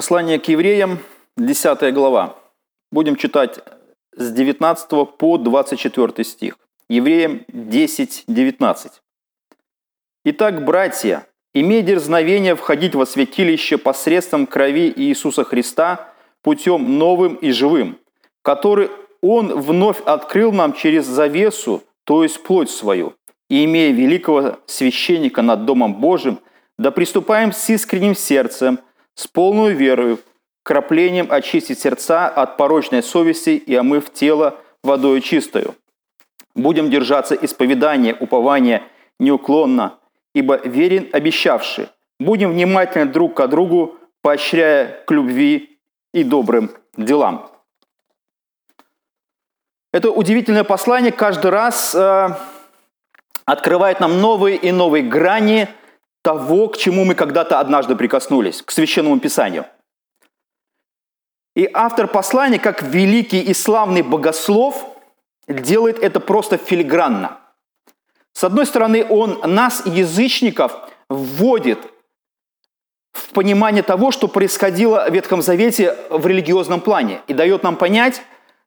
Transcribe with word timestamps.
Послание 0.00 0.40
к 0.40 0.48
евреям, 0.48 1.00
10 1.36 1.92
глава. 1.92 2.34
Будем 2.90 3.16
читать 3.16 3.58
с 4.16 4.32
19 4.32 4.88
по 5.18 5.36
24 5.36 6.24
стих. 6.24 6.58
Евреям 6.88 7.42
10, 7.48 8.24
19. 8.26 8.92
Итак, 10.24 10.64
братья, 10.64 11.26
имей 11.52 11.82
дерзновение 11.82 12.56
входить 12.56 12.94
во 12.94 13.04
святилище 13.04 13.76
посредством 13.76 14.46
крови 14.46 14.90
Иисуса 14.96 15.44
Христа 15.44 16.08
путем 16.40 16.96
новым 16.96 17.34
и 17.34 17.50
живым, 17.50 17.98
который 18.40 18.88
Он 19.20 19.60
вновь 19.60 20.00
открыл 20.06 20.50
нам 20.50 20.72
через 20.72 21.04
завесу, 21.04 21.82
то 22.04 22.22
есть 22.22 22.42
плоть 22.42 22.70
свою, 22.70 23.16
и 23.50 23.66
имея 23.66 23.92
великого 23.92 24.60
священника 24.64 25.42
над 25.42 25.66
Домом 25.66 25.96
Божьим, 25.96 26.38
да 26.78 26.90
приступаем 26.90 27.52
с 27.52 27.68
искренним 27.68 28.14
сердцем– 28.14 28.78
с 29.20 29.26
полной 29.26 29.74
верою, 29.74 30.18
краплением 30.62 31.26
очистить 31.30 31.78
сердца 31.78 32.26
от 32.26 32.56
порочной 32.56 33.02
совести 33.02 33.50
и 33.50 33.74
омыв 33.74 34.10
тело 34.10 34.58
водой 34.82 35.20
чистою. 35.20 35.74
Будем 36.54 36.88
держаться 36.88 37.34
исповедания, 37.34 38.16
упования 38.18 38.82
неуклонно, 39.18 39.98
ибо 40.34 40.56
верен 40.56 41.10
обещавший. 41.12 41.88
Будем 42.18 42.52
внимательны 42.52 43.12
друг 43.12 43.34
к 43.34 43.46
другу, 43.46 43.96
поощряя 44.22 45.04
к 45.06 45.10
любви 45.10 45.78
и 46.14 46.24
добрым 46.24 46.70
делам. 46.96 47.50
Это 49.92 50.10
удивительное 50.10 50.64
послание 50.64 51.12
каждый 51.12 51.50
раз 51.50 51.94
э, 51.94 52.28
открывает 53.44 54.00
нам 54.00 54.18
новые 54.18 54.56
и 54.56 54.72
новые 54.72 55.04
грани– 55.04 55.68
того, 56.22 56.68
к 56.68 56.76
чему 56.76 57.04
мы 57.04 57.14
когда-то 57.14 57.60
однажды 57.60 57.96
прикоснулись, 57.96 58.62
к 58.62 58.70
священному 58.70 59.18
писанию. 59.20 59.66
И 61.56 61.68
автор 61.72 62.06
послания, 62.06 62.58
как 62.58 62.82
великий 62.82 63.40
и 63.40 63.54
славный 63.54 64.02
богослов, 64.02 64.86
делает 65.48 65.98
это 65.98 66.20
просто 66.20 66.56
филигранно. 66.56 67.38
С 68.32 68.44
одной 68.44 68.66
стороны, 68.66 69.04
он 69.08 69.40
нас, 69.44 69.84
язычников, 69.84 70.72
вводит 71.08 71.80
в 73.12 73.30
понимание 73.30 73.82
того, 73.82 74.12
что 74.12 74.28
происходило 74.28 75.06
в 75.08 75.12
Ветхом 75.12 75.42
Завете 75.42 75.96
в 76.08 76.24
религиозном 76.26 76.80
плане, 76.80 77.20
и 77.26 77.34
дает 77.34 77.64
нам 77.64 77.76
понять 77.76 78.22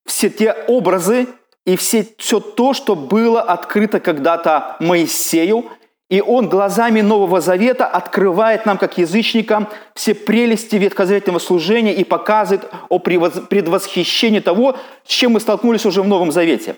все 0.05 0.29
те 0.29 0.51
образы 0.67 1.27
и 1.65 1.77
все, 1.77 2.05
все 2.17 2.41
то, 2.41 2.73
что 2.73 2.95
было 2.95 3.41
открыто 3.41 4.01
когда-то 4.01 4.75
Моисею 4.81 5.71
и 6.09 6.21
он 6.21 6.49
глазами 6.49 7.01
Нового 7.01 7.41
Завета 7.41 7.87
открывает 7.87 8.65
нам, 8.65 8.77
как 8.77 8.97
язычникам, 8.97 9.67
все 9.95 10.13
прелести 10.13 10.75
ветхозаветного 10.75 11.39
служения 11.39 11.93
и 11.93 12.03
показывает 12.03 12.69
о 12.89 12.99
предвосхищении 12.99 14.39
того, 14.39 14.77
с 15.05 15.09
чем 15.09 15.33
мы 15.33 15.39
столкнулись 15.39 15.85
уже 15.85 16.01
в 16.01 16.07
Новом 16.07 16.31
Завете. 16.31 16.75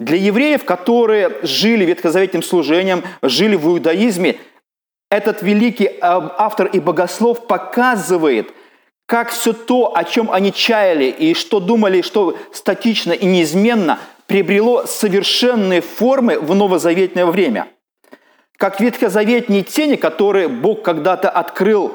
Для 0.00 0.16
евреев, 0.16 0.64
которые 0.64 1.36
жили 1.42 1.84
ветхозаветным 1.84 2.42
служением, 2.42 3.04
жили 3.22 3.54
в 3.54 3.66
иудаизме, 3.68 4.40
этот 5.08 5.42
великий 5.42 5.86
э, 5.86 5.96
автор 6.00 6.66
и 6.66 6.80
богослов 6.80 7.46
показывает, 7.46 8.52
как 9.06 9.30
все 9.30 9.52
то, 9.52 9.96
о 9.96 10.02
чем 10.02 10.32
они 10.32 10.52
чаяли 10.52 11.04
и 11.04 11.34
что 11.34 11.60
думали, 11.60 12.02
что 12.02 12.36
статично 12.50 13.12
и 13.12 13.26
неизменно, 13.26 14.00
приобрело 14.26 14.86
совершенные 14.86 15.82
формы 15.82 16.40
в 16.40 16.54
новозаветное 16.54 17.26
время– 17.26 17.68
как 18.56 18.80
ветхозаветные 18.80 19.62
тени, 19.62 19.96
которые 19.96 20.48
Бог 20.48 20.82
когда-то 20.82 21.28
открыл 21.28 21.92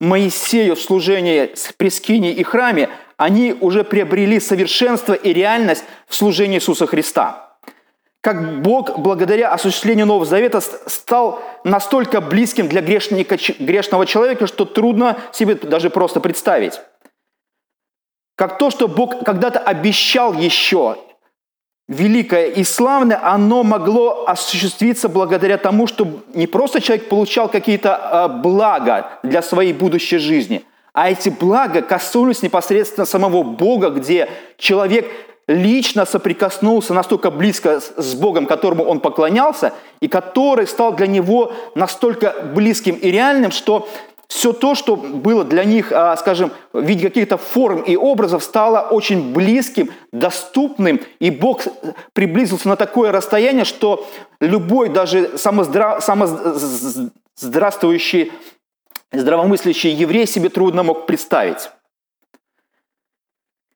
Моисею 0.00 0.76
в 0.76 0.80
служении 0.80 1.50
с 1.54 1.72
прескиней 1.72 2.32
и 2.32 2.42
храме, 2.42 2.88
они 3.16 3.54
уже 3.60 3.84
приобрели 3.84 4.38
совершенство 4.38 5.12
и 5.12 5.32
реальность 5.32 5.84
в 6.06 6.14
служении 6.14 6.58
Иисуса 6.58 6.86
Христа. 6.86 7.56
Как 8.20 8.62
Бог, 8.62 8.98
благодаря 8.98 9.50
осуществлению 9.52 10.06
Нового 10.06 10.24
Завета, 10.24 10.60
стал 10.60 11.42
настолько 11.64 12.20
близким 12.20 12.68
для 12.68 12.80
грешника, 12.80 13.36
грешного 13.58 14.06
человека, 14.06 14.46
что 14.46 14.64
трудно 14.64 15.18
себе 15.32 15.54
даже 15.54 15.90
просто 15.90 16.20
представить. 16.20 16.80
Как 18.36 18.58
то, 18.58 18.70
что 18.70 18.86
Бог 18.86 19.24
когда-то 19.24 19.58
обещал 19.58 20.32
еще 20.32 20.96
великое 21.88 22.46
и 22.48 22.64
славное, 22.64 23.18
оно 23.22 23.62
могло 23.62 24.24
осуществиться 24.26 25.08
благодаря 25.08 25.56
тому, 25.56 25.86
что 25.86 26.06
не 26.34 26.46
просто 26.46 26.80
человек 26.80 27.08
получал 27.08 27.48
какие-то 27.48 27.96
а, 27.96 28.28
блага 28.28 29.08
для 29.22 29.42
своей 29.42 29.72
будущей 29.72 30.18
жизни, 30.18 30.64
а 30.92 31.10
эти 31.10 31.30
блага 31.30 31.80
коснулись 31.80 32.42
непосредственно 32.42 33.06
самого 33.06 33.42
Бога, 33.42 33.90
где 33.90 34.28
человек 34.58 35.10
лично 35.46 36.04
соприкоснулся 36.04 36.92
настолько 36.92 37.30
близко 37.30 37.80
с 37.80 38.14
Богом, 38.14 38.44
которому 38.44 38.84
он 38.84 39.00
поклонялся, 39.00 39.72
и 40.00 40.08
который 40.08 40.66
стал 40.66 40.92
для 40.92 41.06
него 41.06 41.52
настолько 41.74 42.34
близким 42.54 42.96
и 42.96 43.10
реальным, 43.10 43.50
что 43.50 43.88
все 44.28 44.52
то, 44.52 44.74
что 44.74 44.94
было 44.94 45.42
для 45.42 45.64
них, 45.64 45.90
а, 45.90 46.14
скажем, 46.16 46.52
в 46.74 46.82
виде 46.82 47.08
каких-то 47.08 47.38
форм 47.38 47.80
и 47.80 47.96
образов, 47.96 48.44
стало 48.44 48.80
очень 48.80 49.32
близким, 49.32 49.90
доступным, 50.12 51.00
и 51.18 51.30
Бог 51.30 51.62
приблизился 52.12 52.68
на 52.68 52.76
такое 52.76 53.10
расстояние, 53.10 53.64
что 53.64 54.06
любой 54.38 54.90
даже 54.90 55.38
самоздра... 55.38 56.00
самоздравствующий, 56.00 58.30
здравомыслящий 59.12 59.92
еврей 59.92 60.26
себе 60.26 60.50
трудно 60.50 60.82
мог 60.82 61.06
представить. 61.06 61.70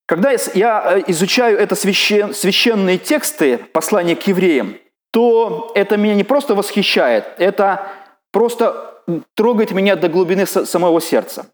Когда 0.05 0.33
я 0.53 0.99
э, 0.99 1.05
изучаю 1.07 1.59
это 1.59 1.75
священ... 1.75 2.35
священные 2.35 2.99
тексты, 2.99 3.57
послания 3.57 4.17
к 4.17 4.27
евреям, 4.27 4.77
то 5.13 5.73
это 5.75 5.97
меня 5.97 6.15
не 6.15 6.25
просто 6.25 6.55
восхищает, 6.55 7.25
это 7.39 7.87
просто 8.31 8.92
трогает 9.35 9.73
меня 9.73 9.97
до 9.97 10.09
глубины 10.09 10.47
самого 10.47 11.01
сердца. 11.01 11.47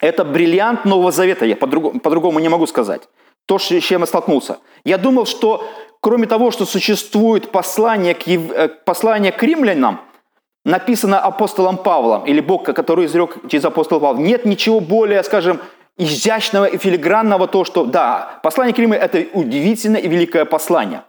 Это 0.00 0.24
бриллиант 0.24 0.84
Нового 0.84 1.10
Завета, 1.10 1.44
я 1.44 1.56
по-другому, 1.56 2.38
не 2.38 2.48
могу 2.48 2.66
сказать. 2.66 3.08
То, 3.46 3.58
с 3.58 3.66
чем 3.80 4.00
я 4.00 4.06
столкнулся. 4.06 4.58
Я 4.84 4.98
думал, 4.98 5.26
что 5.26 5.64
кроме 6.00 6.26
того, 6.26 6.50
что 6.50 6.66
существует 6.66 7.50
послание 7.50 8.14
к. 8.14 8.28
Э, 8.28 8.68
послание 8.68 9.32
к 9.32 9.42
римлянам, 9.42 10.00
написано 10.64 11.18
апостолом 11.18 11.78
Павлом, 11.78 12.26
или 12.26 12.40
Бог, 12.40 12.64
который 12.64 13.06
изрек 13.06 13.36
через 13.48 13.64
апостола 13.64 14.00
Павла, 14.00 14.20
нет 14.20 14.44
ничего 14.44 14.80
более, 14.80 15.22
скажем, 15.22 15.60
изящного 15.96 16.66
и 16.66 16.78
филигранного, 16.78 17.48
то, 17.48 17.64
что, 17.64 17.84
да, 17.84 18.38
послание 18.42 18.74
к 18.74 18.78
римлянам– 18.78 19.04
это 19.10 19.26
удивительное 19.32 20.00
и 20.00 20.08
великое 20.08 20.44
послание. 20.44 21.02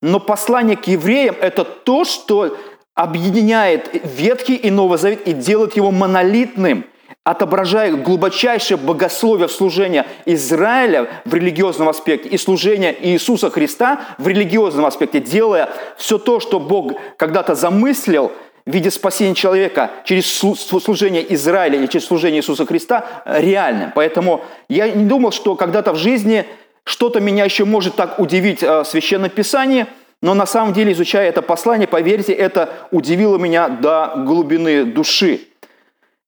Но 0.00 0.20
послание 0.20 0.76
к 0.76 0.86
евреям– 0.86 1.36
это 1.40 1.64
то, 1.64 2.04
что 2.04 2.56
объединяет 2.94 3.90
Ветхий 4.04 4.56
и 4.56 4.70
Новый 4.70 4.98
Завет 4.98 5.26
и 5.26 5.32
делает 5.32 5.76
его 5.76 5.90
монолитным, 5.90 6.84
отображая 7.24 7.92
глубочайшее 7.92 8.76
богословие 8.76 9.48
в 9.48 9.52
служении 9.52 10.04
Израиля 10.26 11.08
в 11.24 11.34
религиозном 11.34 11.88
аспекте 11.88 12.28
и 12.28 12.38
служение 12.38 12.94
Иисуса 13.08 13.50
Христа 13.50 14.00
в 14.18 14.28
религиозном 14.28 14.86
аспекте, 14.86 15.20
делая 15.20 15.70
все 15.96 16.18
то, 16.18 16.38
что 16.38 16.60
Бог 16.60 16.92
когда-то 17.16 17.54
замыслил 17.54 18.30
в 18.66 18.72
виде 18.72 18.90
спасения 18.90 19.34
человека 19.34 19.90
через 20.04 20.32
служение 20.32 21.34
Израиля 21.34 21.82
и 21.82 21.88
через 21.88 22.06
служение 22.06 22.40
Иисуса 22.40 22.64
Христа 22.64 23.04
реальным. 23.26 23.92
Поэтому 23.94 24.42
я 24.68 24.88
не 24.88 25.04
думал, 25.04 25.32
что 25.32 25.56
когда-то 25.56 25.92
в 25.92 25.96
жизни 25.96 26.46
что-то 26.84 27.20
меня 27.20 27.44
еще 27.44 27.64
может 27.64 27.96
так 27.96 28.18
удивить 28.18 28.62
э, 28.62 28.82
в 28.82 28.84
Священном 28.84 29.30
Писании– 29.30 29.86
но 30.24 30.32
на 30.32 30.46
самом 30.46 30.72
деле, 30.72 30.92
изучая 30.92 31.28
это 31.28 31.42
послание, 31.42 31.86
поверьте, 31.86 32.32
это 32.32 32.70
удивило 32.90 33.36
меня 33.36 33.68
до 33.68 34.14
глубины 34.16 34.86
души. 34.86 35.48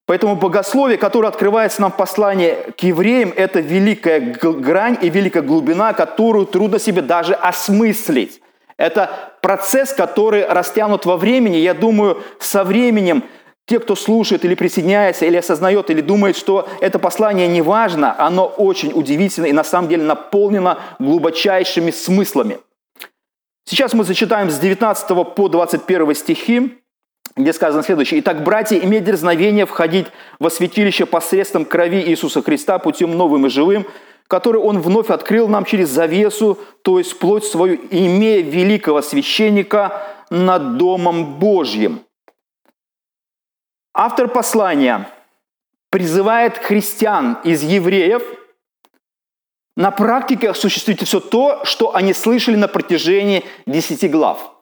Поэтому 0.04 0.36
богословие, 0.36 0.98
которое 0.98 1.28
открывается 1.28 1.80
нам 1.80 1.90
в 1.90 1.96
послании 1.96 2.56
к 2.76 2.82
евреям, 2.82 3.32
это 3.34 3.60
великая 3.60 4.20
грань 4.20 4.98
и 5.00 5.08
великая 5.08 5.40
глубина, 5.40 5.94
которую 5.94 6.44
трудно 6.44 6.78
себе 6.78 7.00
даже 7.00 7.32
осмыслить. 7.32 8.42
Это 8.76 9.32
процесс, 9.40 9.94
который 9.94 10.44
растянут 10.46 11.06
во 11.06 11.16
времени. 11.16 11.56
Я 11.56 11.72
думаю, 11.72 12.22
со 12.38 12.64
временем 12.64 13.24
те, 13.64 13.80
кто 13.80 13.96
слушает 13.96 14.44
или 14.44 14.54
присоединяется, 14.54 15.24
или 15.24 15.38
осознает, 15.38 15.88
или 15.88 16.02
думает, 16.02 16.36
что 16.36 16.68
это 16.82 16.98
послание 16.98 17.48
не 17.48 17.62
важно, 17.62 18.14
оно 18.18 18.44
очень 18.44 18.92
удивительно 18.92 19.46
и 19.46 19.52
на 19.52 19.64
самом 19.64 19.88
деле 19.88 20.02
наполнено 20.02 20.80
глубочайшими 20.98 21.90
смыслами. 21.92 22.58
Сейчас 23.68 23.94
мы 23.94 24.04
зачитаем 24.04 24.48
с 24.48 24.60
19 24.60 25.34
по 25.34 25.48
21 25.48 26.14
стихи, 26.14 26.80
где 27.36 27.52
сказано 27.52 27.82
следующее. 27.82 28.20
«Итак, 28.20 28.44
братья, 28.44 28.78
имей 28.78 29.00
дерзновение 29.00 29.66
входить 29.66 30.06
во 30.38 30.50
святилище 30.50 31.04
посредством 31.04 31.64
крови 31.64 32.00
Иисуса 32.02 32.42
Христа 32.42 32.78
путем 32.78 33.16
новым 33.16 33.46
и 33.46 33.48
живым, 33.50 33.84
который 34.28 34.60
Он 34.60 34.80
вновь 34.80 35.10
открыл 35.10 35.48
нам 35.48 35.64
через 35.64 35.88
завесу, 35.88 36.60
то 36.82 36.98
есть 36.98 37.18
плоть 37.18 37.44
свою, 37.44 37.80
имея 37.90 38.40
великого 38.40 39.02
священника 39.02 40.00
над 40.30 40.76
Домом 40.76 41.40
Божьим». 41.40 42.02
Автор 43.92 44.28
послания 44.28 45.10
призывает 45.90 46.56
христиан 46.58 47.38
из 47.42 47.64
евреев 47.64 48.22
на 49.76 49.90
практике 49.90 50.50
осуществить 50.50 51.02
все 51.06 51.20
то, 51.20 51.64
что 51.64 51.94
они 51.94 52.14
слышали 52.14 52.56
на 52.56 52.68
протяжении 52.68 53.44
десяти 53.66 54.08
глав. 54.08 54.52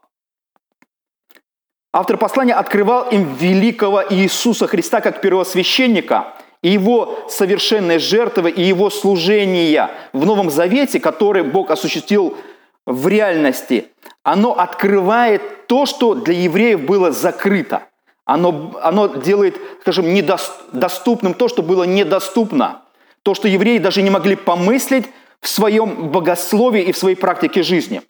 Автор 1.92 2.16
послания 2.16 2.54
открывал 2.54 3.08
им 3.10 3.34
великого 3.34 4.02
Иисуса 4.10 4.66
Христа 4.66 5.00
как 5.00 5.20
первосвященника 5.20 6.34
и 6.60 6.70
его 6.70 7.26
совершенной 7.28 7.98
жертвы 7.98 8.50
и 8.50 8.62
его 8.62 8.90
служения 8.90 9.90
в 10.12 10.26
Новом 10.26 10.50
Завете, 10.50 10.98
который 10.98 11.44
Бог 11.44 11.70
осуществил 11.70 12.36
в 12.84 13.06
реальности, 13.06 13.92
оно 14.24 14.58
открывает 14.58 15.66
то, 15.68 15.86
что 15.86 16.14
для 16.14 16.34
евреев 16.34 16.80
было 16.80 17.12
закрыто. 17.12 17.84
Оно, 18.24 18.72
оно 18.82 19.06
делает, 19.06 19.60
скажем, 19.82 20.12
недоступным 20.12 21.34
то, 21.34 21.48
что 21.48 21.62
было 21.62 21.84
недоступно. 21.84 22.83
То, 23.24 23.34
что 23.34 23.48
евреи 23.48 23.78
даже 23.78 24.02
не 24.02 24.10
могли 24.10 24.36
помыслить 24.36 25.06
в 25.40 25.48
своем 25.48 26.10
богословии 26.10 26.82
и 26.82 26.92
в 26.92 26.96
своей 26.96 27.16
практике 27.16 27.62
жизни. 27.62 28.02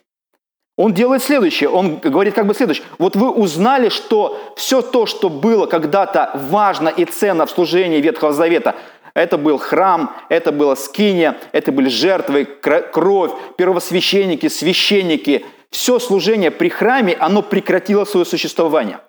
Он 0.77 0.93
делает 0.93 1.23
следующее, 1.23 1.69
он 1.69 1.97
говорит 1.97 2.35
как 2.35 2.45
бы 2.45 2.53
следующее. 2.53 2.85
Вот 2.99 3.15
вы 3.15 3.29
узнали, 3.29 3.89
что 3.89 4.37
все 4.57 4.81
то, 4.81 5.05
что 5.05 5.29
было 5.29 5.67
когда-то 5.67 6.31
важно 6.49 6.89
и 6.89 7.05
ценно 7.05 7.45
в 7.45 7.51
служении 7.51 8.01
Ветхого 8.01 8.33
Завета, 8.33 8.75
это 9.13 9.37
был 9.37 9.57
храм, 9.57 10.13
это 10.27 10.51
была 10.51 10.75
скиния, 10.75 11.37
это 11.53 11.71
были 11.71 11.87
жертвы, 11.87 12.43
кровь, 12.43 13.31
первосвященники, 13.57 14.49
священники. 14.49 15.45
Все 15.71 15.99
служение 15.99 16.51
при 16.51 16.67
храме, 16.67 17.15
оно 17.17 17.41
прекратило 17.41 18.03
свое 18.03 18.25
существование. 18.25 18.99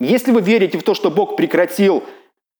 Если 0.00 0.32
вы 0.32 0.42
верите 0.42 0.78
в 0.78 0.82
то, 0.82 0.92
что 0.92 1.10
Бог 1.10 1.36
прекратил 1.36 2.02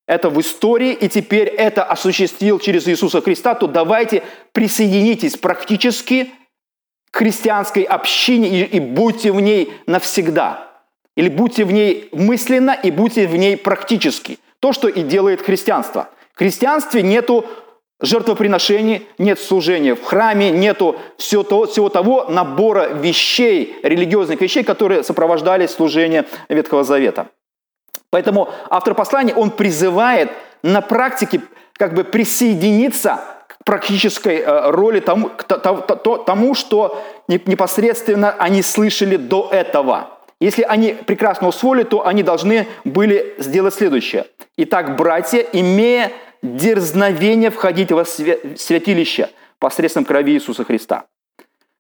это 0.06 0.28
в 0.28 0.40
истории 0.40 0.92
и 0.92 1.08
теперь 1.08 1.48
это 1.48 1.82
осуществил 1.82 2.58
через 2.58 2.86
Иисуса 2.86 3.20
Христа, 3.22 3.54
то 3.54 3.66
давайте 3.66 4.22
присоединитесь 4.52 5.36
практически 5.36 6.30
к 7.10 7.16
христианской 7.16 7.82
общине 7.84 8.48
и, 8.48 8.64
и 8.76 8.80
будьте 8.80 9.32
в 9.32 9.40
ней 9.40 9.72
навсегда. 9.86 10.70
Или 11.16 11.28
будьте 11.28 11.64
в 11.64 11.72
ней 11.72 12.08
мысленно 12.12 12.72
и 12.72 12.90
будьте 12.90 13.26
в 13.26 13.36
ней 13.36 13.56
практически. 13.56 14.38
То, 14.60 14.72
что 14.72 14.88
и 14.88 15.02
делает 15.02 15.42
христианство. 15.42 16.10
В 16.34 16.38
христианстве 16.38 17.02
нету 17.02 17.46
жертвоприношений, 18.00 19.06
нет 19.18 19.38
служения 19.38 19.94
в 19.94 20.02
храме, 20.02 20.50
нету 20.50 20.96
всего 21.16 21.44
того, 21.44 21.66
всего 21.66 21.88
того 21.88 22.26
набора 22.28 22.88
вещей, 22.88 23.76
религиозных 23.82 24.40
вещей, 24.40 24.64
которые 24.64 25.04
сопровождали 25.04 25.66
служение 25.66 26.26
Ветхого 26.48 26.82
Завета. 26.84 27.28
Поэтому 28.14 28.48
автор 28.70 28.94
послания, 28.94 29.34
он 29.34 29.50
призывает 29.50 30.30
на 30.62 30.82
практике 30.82 31.40
как 31.72 31.94
бы 31.94 32.04
присоединиться 32.04 33.20
к 33.48 33.64
практической 33.64 34.36
э, 34.36 34.70
роли 34.70 35.00
тому, 35.00 35.30
к 35.30 35.42
тому, 35.42 36.54
что 36.54 37.02
непосредственно 37.26 38.30
они 38.38 38.62
слышали 38.62 39.16
до 39.16 39.48
этого. 39.50 40.10
Если 40.38 40.62
они 40.62 40.92
прекрасно 40.92 41.48
усвоили, 41.48 41.82
то 41.82 42.06
они 42.06 42.22
должны 42.22 42.68
были 42.84 43.34
сделать 43.38 43.74
следующее. 43.74 44.26
Итак, 44.58 44.94
братья, 44.94 45.40
имея 45.40 46.12
дерзновение 46.40 47.50
входить 47.50 47.90
во 47.90 48.04
святилище 48.04 49.30
посредством 49.58 50.04
крови 50.04 50.34
Иисуса 50.34 50.62
Христа. 50.62 51.06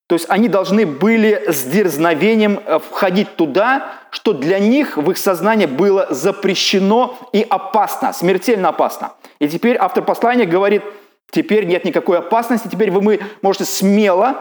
То 0.06 0.16
есть 0.16 0.26
они 0.28 0.48
должны 0.48 0.84
были 0.84 1.44
с 1.48 1.62
дерзновением 1.62 2.60
э, 2.64 2.78
входить 2.78 3.36
туда, 3.36 3.92
что 4.10 4.34
для 4.34 4.58
них 4.58 4.98
в 4.98 5.10
их 5.10 5.16
сознании 5.16 5.66
было 5.66 6.06
запрещено 6.10 7.18
и 7.32 7.46
опасно, 7.48 8.12
смертельно 8.12 8.68
опасно. 8.68 9.12
И 9.38 9.48
теперь 9.48 9.76
автор 9.78 10.04
послания 10.04 10.44
говорит, 10.44 10.82
теперь 11.30 11.64
нет 11.64 11.84
никакой 11.84 12.18
опасности, 12.18 12.68
теперь 12.68 12.90
вы 12.90 13.20
можете 13.40 13.64
смело 13.64 14.36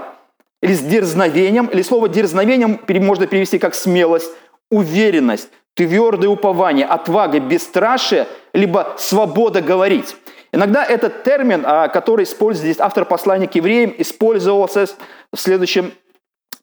или 0.62 0.74
с 0.74 0.82
дерзновением, 0.82 1.68
или 1.68 1.82
слово 1.82 2.10
дерзновением 2.10 2.80
можно 2.88 3.26
перевести 3.26 3.58
как 3.58 3.74
смелость, 3.74 4.32
уверенность, 4.70 5.50
твердое 5.76 6.30
упование, 6.30 6.86
отвага, 6.86 7.40
бесстрашие, 7.40 8.28
либо 8.54 8.96
свобода 8.98 9.62
говорить. 9.62 10.16
Иногда 10.54 10.86
этот 10.86 11.24
термин, 11.24 11.64
а, 11.66 11.88
который 11.88 12.24
использует 12.24 12.66
здесь 12.66 12.80
автор 12.80 13.06
послания 13.06 13.48
к 13.48 13.56
евреям, 13.56 13.94
использовался 13.98 14.86
в 15.34 15.38
следующем 15.38 15.94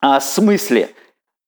а, 0.00 0.20
смысле. 0.20 0.90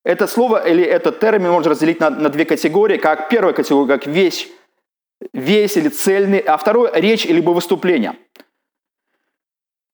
Это 0.04 0.26
слово 0.26 0.68
или 0.68 0.82
этот 0.82 1.20
термин 1.20 1.52
можно 1.52 1.70
разделить 1.70 2.00
на, 2.00 2.10
на 2.10 2.28
две 2.28 2.44
категории. 2.44 2.96
Как 2.96 3.28
первая 3.28 3.54
категория, 3.54 3.96
как 3.96 4.06
вещь, 4.06 4.48
весь 5.32 5.76
или 5.76 5.88
цельный, 5.88 6.40
а 6.40 6.56
второе– 6.56 6.90
речь 6.94 7.24
либо 7.24 7.50
выступление– 7.50 8.16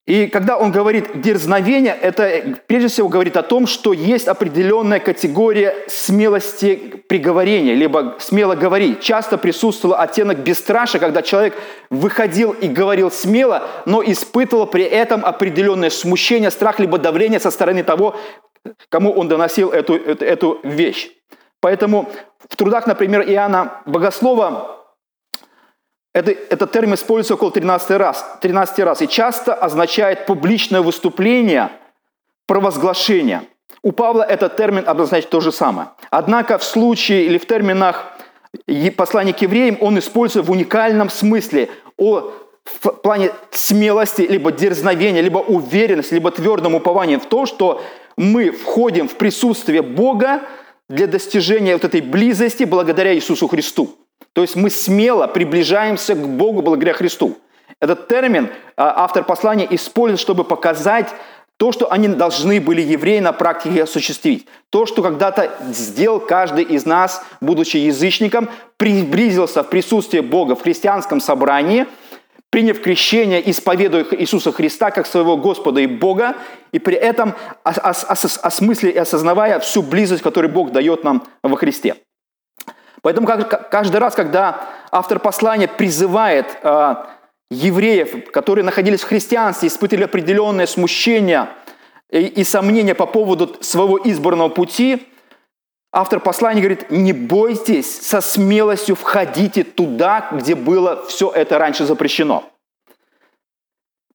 и 0.09 0.25
когда 0.25 0.57
он 0.57 0.71
говорит 0.71 1.21
дерзновение, 1.21 1.95
это 2.01 2.57
прежде 2.65 2.87
всего 2.87 3.09
говорит 3.09 3.37
о 3.37 3.43
том, 3.43 3.67
что 3.67 3.93
есть 3.93 4.27
определенная 4.27 4.99
категория 4.99 5.75
смелости 5.87 7.03
приговорения, 7.07 7.75
либо 7.75 8.15
смело 8.17 8.55
говорить. 8.55 9.01
Часто 9.01 9.37
присутствовал 9.37 9.93
оттенок 9.93 10.39
бесстрашия, 10.39 10.99
когда 10.99 11.21
человек 11.21 11.53
выходил 11.91 12.53
и 12.53 12.67
говорил 12.67 13.11
смело, 13.11 13.67
но 13.85 14.01
испытывал 14.01 14.65
при 14.65 14.83
этом 14.83 15.23
определенное 15.23 15.91
смущение, 15.91 16.49
страх, 16.49 16.79
либо 16.79 16.97
давление 16.97 17.39
со 17.39 17.51
стороны 17.51 17.83
того, 17.83 18.15
кому 18.89 19.11
он 19.11 19.27
доносил 19.27 19.69
эту, 19.69 19.93
эту, 19.93 20.25
эту 20.25 20.59
вещь. 20.63 21.11
Поэтому 21.61 22.09
в 22.49 22.55
трудах, 22.55 22.87
например, 22.87 23.21
Иоанна 23.29 23.83
Богослова 23.85 24.78
это, 26.13 26.31
этот 26.31 26.71
термин 26.71 26.95
используется 26.95 27.35
около 27.35 27.51
13 27.51 27.91
раз, 27.91 28.25
13 28.41 28.79
раз 28.79 29.01
и 29.01 29.07
часто 29.07 29.53
означает 29.53 30.25
публичное 30.25 30.81
выступление, 30.81 31.69
провозглашение. 32.47 33.43
У 33.83 33.91
Павла 33.91 34.23
этот 34.23 34.57
термин 34.57 34.83
обозначает 34.87 35.29
то 35.29 35.39
же 35.39 35.51
самое. 35.51 35.89
Однако 36.09 36.57
в 36.57 36.63
случае 36.63 37.25
или 37.25 37.37
в 37.37 37.45
терминах 37.45 38.05
послания 38.97 39.33
к 39.33 39.41
евреям 39.41 39.77
он 39.79 39.99
используется 39.99 40.41
в 40.41 40.51
уникальном 40.51 41.09
смысле 41.09 41.69
о 41.97 42.33
в 42.65 42.91
плане 42.91 43.31
смелости, 43.51 44.21
либо 44.21 44.51
дерзновения, 44.51 45.21
либо 45.21 45.39
уверенности, 45.39 46.13
либо 46.13 46.29
твердом 46.29 46.75
уповании 46.75 47.15
в 47.15 47.25
то, 47.25 47.45
что 47.45 47.81
мы 48.15 48.51
входим 48.51 49.07
в 49.07 49.15
присутствие 49.15 49.81
Бога 49.81 50.41
для 50.87 51.07
достижения 51.07 51.73
вот 51.73 51.83
этой 51.83 52.01
близости 52.01 52.65
благодаря 52.65 53.15
Иисусу 53.15 53.47
Христу. 53.47 53.95
То 54.33 54.41
есть 54.41 54.55
мы 54.55 54.69
смело 54.69 55.27
приближаемся 55.27 56.15
к 56.15 56.27
Богу 56.27 56.61
благодаря 56.61 56.93
Христу. 56.93 57.37
Этот 57.79 58.07
термин 58.07 58.49
а, 58.75 59.03
автор 59.03 59.23
послания 59.23 59.67
использует, 59.69 60.19
чтобы 60.19 60.43
показать 60.43 61.09
то, 61.57 61.73
что 61.73 61.91
они 61.91 62.07
должны 62.07 62.61
были 62.61 62.81
евреи 62.81 63.19
на 63.19 63.33
практике 63.33 63.83
осуществить. 63.83 64.47
То, 64.69 64.85
что 64.85 65.03
когда-то 65.03 65.51
сделал 65.71 66.21
каждый 66.21 66.63
из 66.63 66.85
нас, 66.85 67.21
будучи 67.41 67.75
язычником, 67.75 68.49
приблизился 68.77 69.63
в 69.63 69.69
присутствие 69.69 70.21
Бога 70.21 70.55
в 70.55 70.61
христианском 70.61 71.19
собрании, 71.19 71.85
приняв 72.49 72.79
крещение, 72.79 73.49
исповедуя 73.51 74.05
Иисуса 74.11 74.53
Христа 74.53 74.89
как 74.91 75.05
своего 75.05 75.35
Господа 75.35 75.81
и 75.81 75.87
Бога, 75.87 76.35
и 76.71 76.79
при 76.79 76.95
этом 76.95 77.35
осмыслив 77.63 78.95
и 78.95 78.97
осознавая 78.97 79.59
всю 79.59 79.81
близость, 79.81 80.23
которую 80.23 80.53
Бог 80.53 80.71
дает 80.71 81.03
нам 81.03 81.27
во 81.43 81.57
Христе. 81.57 81.95
Поэтому 83.01 83.27
каждый 83.27 83.97
раз, 83.97 84.15
когда 84.15 84.67
автор 84.91 85.19
послания 85.19 85.67
призывает 85.67 86.57
э, 86.61 86.95
евреев, 87.49 88.31
которые 88.31 88.65
находились 88.65 89.01
в 89.01 89.07
христианстве, 89.07 89.69
испытывали 89.69 90.03
определенное 90.03 90.67
смущение 90.67 91.49
и 92.09 92.43
сомнения 92.43 92.95
по 92.95 93.05
поводу 93.05 93.57
своего 93.61 93.99
избранного 94.03 94.49
пути, 94.49 95.07
автор 95.91 96.19
послания 96.19 96.59
говорит, 96.59 96.89
не 96.89 97.13
бойтесь, 97.13 98.01
со 98.01 98.19
смелостью 98.19 98.95
входите 98.95 99.63
туда, 99.63 100.27
где 100.31 100.55
было 100.55 101.05
все 101.05 101.31
это 101.31 101.59
раньше 101.59 101.85
запрещено. 101.85 102.43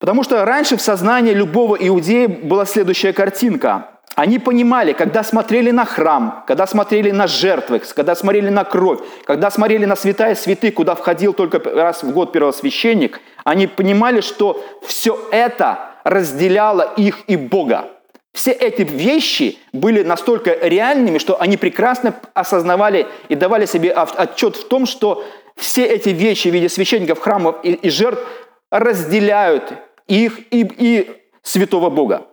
Потому 0.01 0.23
что 0.23 0.45
раньше 0.45 0.77
в 0.77 0.83
сознании 0.83 1.33
любого 1.33 1.77
иудея 1.77 2.29
была 2.29 2.67
следующая 2.67 3.13
картинка. 3.13 3.94
Они 4.15 4.39
понимали, 4.39 4.93
когда 4.93 5.25
смотрели 5.25 5.73
на 5.73 5.85
храм, 5.85 6.45
когда 6.47 6.67
смотрели 6.67 7.11
на 7.11 7.27
жертвы, 7.27 7.81
когда 7.95 8.15
смотрели 8.15 8.49
на 8.49 8.65
кровь, 8.65 9.01
когда 9.25 9.51
смотрели 9.51 9.87
на 9.87 9.97
святая 9.97 10.37
святы, 10.37 10.71
куда 10.71 10.95
входил 10.95 11.33
только 11.33 11.59
раз 11.59 12.05
в 12.05 12.13
год 12.13 12.33
первосвященник, 12.33 13.21
они 13.43 13.67
понимали, 13.67 14.21
что 14.21 14.65
все 14.87 15.19
это 15.33 15.91
разделяло 16.05 16.93
их 16.97 17.25
и 17.27 17.37
Бога. 17.37 17.91
Все 18.33 18.53
эти 18.53 18.83
вещи 18.83 19.59
были 19.73 20.03
настолько 20.03 20.53
реальными, 20.61 21.19
что 21.19 21.41
они 21.41 21.57
прекрасно 21.57 22.15
осознавали 22.35 23.09
и 23.29 23.35
давали 23.35 23.67
себе 23.67 23.91
отчет 23.91 24.57
в 24.57 24.69
том, 24.69 24.87
что 24.87 25.25
все 25.57 25.85
эти 25.87 26.11
вещи 26.11 26.49
в 26.49 26.55
виде 26.55 26.69
священников, 26.69 27.21
храмов 27.21 27.57
и, 27.63 27.89
жертв 27.91 28.23
разделяют 28.71 29.73
их 30.09 30.39
и, 30.53 30.69
и 30.77 31.23
святого 31.43 31.91
Бога. 31.91 32.27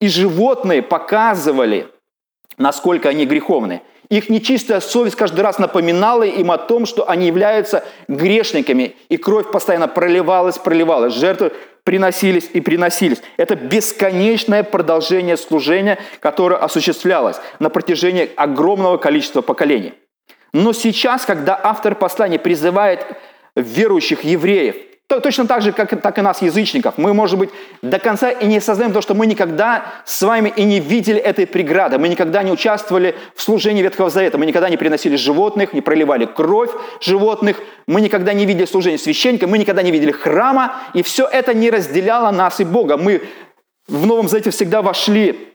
И 0.00 0.08
животные 0.08 0.82
показывали, 0.82 1.88
насколько 2.56 3.08
они 3.08 3.26
греховны. 3.26 3.82
Их 4.08 4.30
нечистая 4.30 4.80
совесть 4.80 5.16
каждый 5.16 5.40
раз 5.40 5.58
напоминала 5.58 6.22
им 6.22 6.50
о 6.50 6.56
том, 6.56 6.86
что 6.86 7.08
они 7.08 7.26
являются 7.26 7.84
грешниками, 8.08 8.96
и 9.10 9.18
кровь 9.18 9.50
постоянно 9.50 9.86
проливалась, 9.86 10.56
проливалась, 10.56 11.14
жертвы 11.14 11.52
приносились 11.84 12.48
и 12.52 12.60
приносились. 12.60 13.22
Это 13.36 13.54
бесконечное 13.54 14.62
продолжение 14.62 15.36
служения, 15.36 15.98
которое 16.20 16.56
осуществлялось 16.56 17.36
на 17.58 17.70
протяжении 17.70 18.30
огромного 18.36 18.96
количества 18.96 19.42
поколений. 19.42 19.94
Но 20.52 20.72
сейчас, 20.72 21.24
когда 21.24 21.58
автор 21.62 21.94
послания 21.94 22.38
призывает 22.38 23.06
верующих 23.54 24.24
евреев 24.24 24.76
Точно 25.08 25.46
так 25.46 25.62
же, 25.62 25.72
как, 25.72 26.02
так 26.02 26.18
и 26.18 26.20
нас, 26.20 26.42
язычников. 26.42 26.98
Мы, 26.98 27.14
может 27.14 27.38
быть, 27.38 27.48
до 27.80 27.98
конца 27.98 28.30
и 28.30 28.46
не 28.46 28.58
осознаем 28.58 28.92
то, 28.92 29.00
что 29.00 29.14
мы 29.14 29.26
никогда 29.26 29.84
с 30.04 30.20
вами 30.20 30.52
и 30.54 30.64
не 30.64 30.80
видели 30.80 31.18
этой 31.18 31.46
преграды. 31.46 31.98
Мы 31.98 32.10
никогда 32.10 32.42
не 32.42 32.52
участвовали 32.52 33.14
в 33.34 33.42
служении 33.42 33.82
Ветхого 33.82 34.10
Завета. 34.10 34.36
Мы 34.36 34.44
никогда 34.44 34.68
не 34.68 34.76
приносили 34.76 35.16
животных, 35.16 35.72
не 35.72 35.80
проливали 35.80 36.26
кровь 36.26 36.70
животных. 37.00 37.56
Мы 37.86 38.02
никогда 38.02 38.34
не 38.34 38.44
видели 38.44 38.66
служения 38.66 38.98
священника. 38.98 39.46
Мы 39.46 39.56
никогда 39.56 39.80
не 39.80 39.90
видели 39.90 40.12
храма. 40.12 40.74
И 40.92 41.02
все 41.02 41.26
это 41.26 41.54
не 41.54 41.70
разделяло 41.70 42.30
нас 42.30 42.60
и 42.60 42.64
Бога. 42.64 42.98
Мы 42.98 43.22
в 43.88 44.06
Новом 44.06 44.28
Завете 44.28 44.50
всегда 44.50 44.82
вошли 44.82 45.54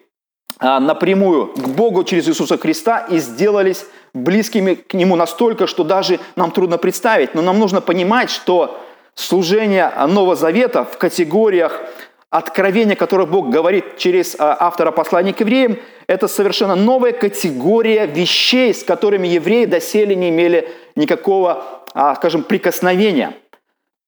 а, 0.58 0.80
напрямую 0.80 1.54
к 1.54 1.68
Богу 1.68 2.04
через 2.04 2.28
Иисуса 2.28 2.58
Христа 2.58 3.06
и 3.08 3.20
сделались 3.20 3.86
близкими 4.16 4.74
к 4.74 4.96
Нему 4.96 5.16
настолько, 5.16 5.68
что 5.68 5.84
даже 5.84 6.20
нам 6.36 6.50
трудно 6.50 6.80
представить. 6.80 7.36
Но 7.36 7.44
нам 7.44 7.60
нужно 7.60 7.82
понимать, 7.82 8.32
что 8.32 8.83
служение 9.16 9.92
Нового 10.08 10.36
Завета 10.36 10.84
в 10.84 10.98
категориях 10.98 11.82
откровения, 12.34 12.96
которое 12.96 13.28
Бог 13.28 13.50
говорит 13.50 13.98
через 13.98 14.36
а, 14.40 14.58
автора 14.60 14.90
послания 14.90 15.34
к 15.34 15.40
евреям, 15.42 15.78
это 16.08 16.28
совершенно 16.28 16.76
новая 16.76 17.12
категория 17.12 18.08
вещей, 18.08 18.74
с 18.74 18.84
которыми 18.84 19.28
евреи 19.28 19.66
доселе 19.66 20.16
не 20.16 20.30
имели 20.30 20.68
никакого, 20.96 21.64
а, 21.94 22.16
скажем, 22.16 22.42
прикосновения. 22.42 23.34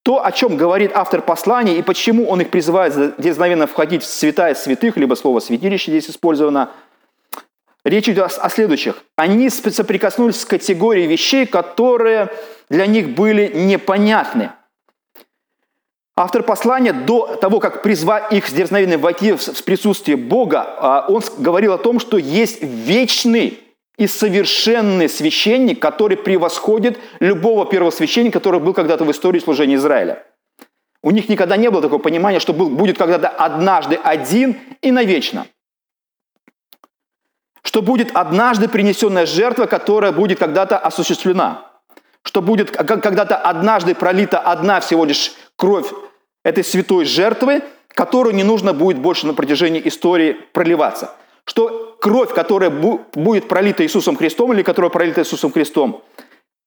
То, 0.01 0.25
о 0.25 0.31
чем 0.31 0.57
говорит 0.57 0.91
автор 0.95 1.21
послания 1.21 1.77
и 1.77 1.83
почему 1.83 2.27
он 2.27 2.41
их 2.41 2.49
призывает 2.49 3.19
дерзновенно 3.19 3.67
входить 3.67 4.01
в 4.01 4.07
святая 4.07 4.55
святых, 4.55 4.97
либо 4.97 5.13
слово 5.13 5.39
«святилище» 5.39 5.91
здесь 5.91 6.09
использовано, 6.09 6.71
речь 7.83 8.09
идет 8.09 8.39
о 8.39 8.49
следующих. 8.49 9.03
Они 9.15 9.51
соприкоснулись 9.51 10.41
с 10.41 10.45
категорией 10.45 11.05
вещей, 11.05 11.45
которые 11.45 12.29
для 12.69 12.87
них 12.87 13.09
были 13.09 13.51
непонятны– 13.53 14.49
Автор 16.17 16.43
послания 16.43 16.93
до 16.93 17.35
того, 17.35 17.59
как 17.59 17.81
призвать 17.81 18.31
их 18.31 18.47
с 18.47 18.53
дерзновением 18.53 19.01
войти 19.01 19.33
в 19.33 19.63
присутствие 19.65 20.15
Бога, 20.15 20.65
а, 20.77 21.05
он 21.09 21.21
говорил 21.39 21.73
о 21.73 21.77
том, 21.77 21.99
что 21.99 22.17
есть 22.17 22.61
вечный 22.61 23.59
и 23.97 24.07
совершенный 24.07 25.09
священник, 25.09 25.81
который 25.81 26.15
превосходит 26.15 26.97
любого 27.19 27.65
первосвященника, 27.65 28.39
который 28.39 28.61
был 28.61 28.73
когда-то 28.73 29.03
в 29.03 29.11
истории 29.11 29.39
служения 29.39 29.75
Израиля. 29.75 30.25
У 31.03 31.11
них 31.11 31.27
никогда 31.27 31.57
не 31.57 31.69
было 31.69 31.81
такого 31.81 32.01
понимания, 32.01 32.39
что 32.39 32.53
был, 32.53 32.69
будет 32.69 32.97
когда-то 32.97 33.27
однажды 33.27 33.99
один 34.01 34.57
и 34.81 34.91
навечно. 34.91 35.47
Что 37.61 37.81
будет 37.81 38.15
однажды 38.15 38.69
принесенная 38.69 39.25
жертва, 39.25 39.65
которая 39.65 40.13
будет 40.13 40.39
когда-то 40.39 40.77
осуществлена. 40.77 41.73
Что 42.23 42.41
будет 42.41 42.71
когда-то 42.71 43.35
однажды 43.35 43.93
пролита 43.95 44.39
одна 44.39 44.79
всего 44.79 45.03
лишь 45.03 45.33
кровь 45.57 45.91
этой 46.45 46.63
святой 46.63 47.03
жертвы, 47.03 47.63
которую 47.89 48.35
не 48.35 48.43
нужно 48.43 48.71
будет 48.71 48.99
больше 48.99 49.27
на 49.27 49.33
протяжении 49.33 49.81
истории 49.83 50.37
проливаться. 50.53 51.15
Что 51.43 51.97
кровь, 51.99 52.33
которая 52.33 52.69
будет 52.69 53.47
пролита 53.47 53.83
Иисусом 53.83 54.15
Христом 54.15 54.53
или 54.53 54.61
которая 54.61 54.89
пролита 54.89 55.21
Иисусом 55.21 55.51
Христом, 55.51 56.03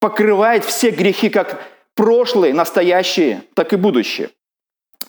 покрывает 0.01 0.65
все 0.65 0.91
грехи 0.91 1.31
как 1.31 1.63
прошлые, 1.95 2.53
настоящие, 2.53 3.43
так 3.55 3.73
и 3.73 3.77
будущие. 3.77 4.31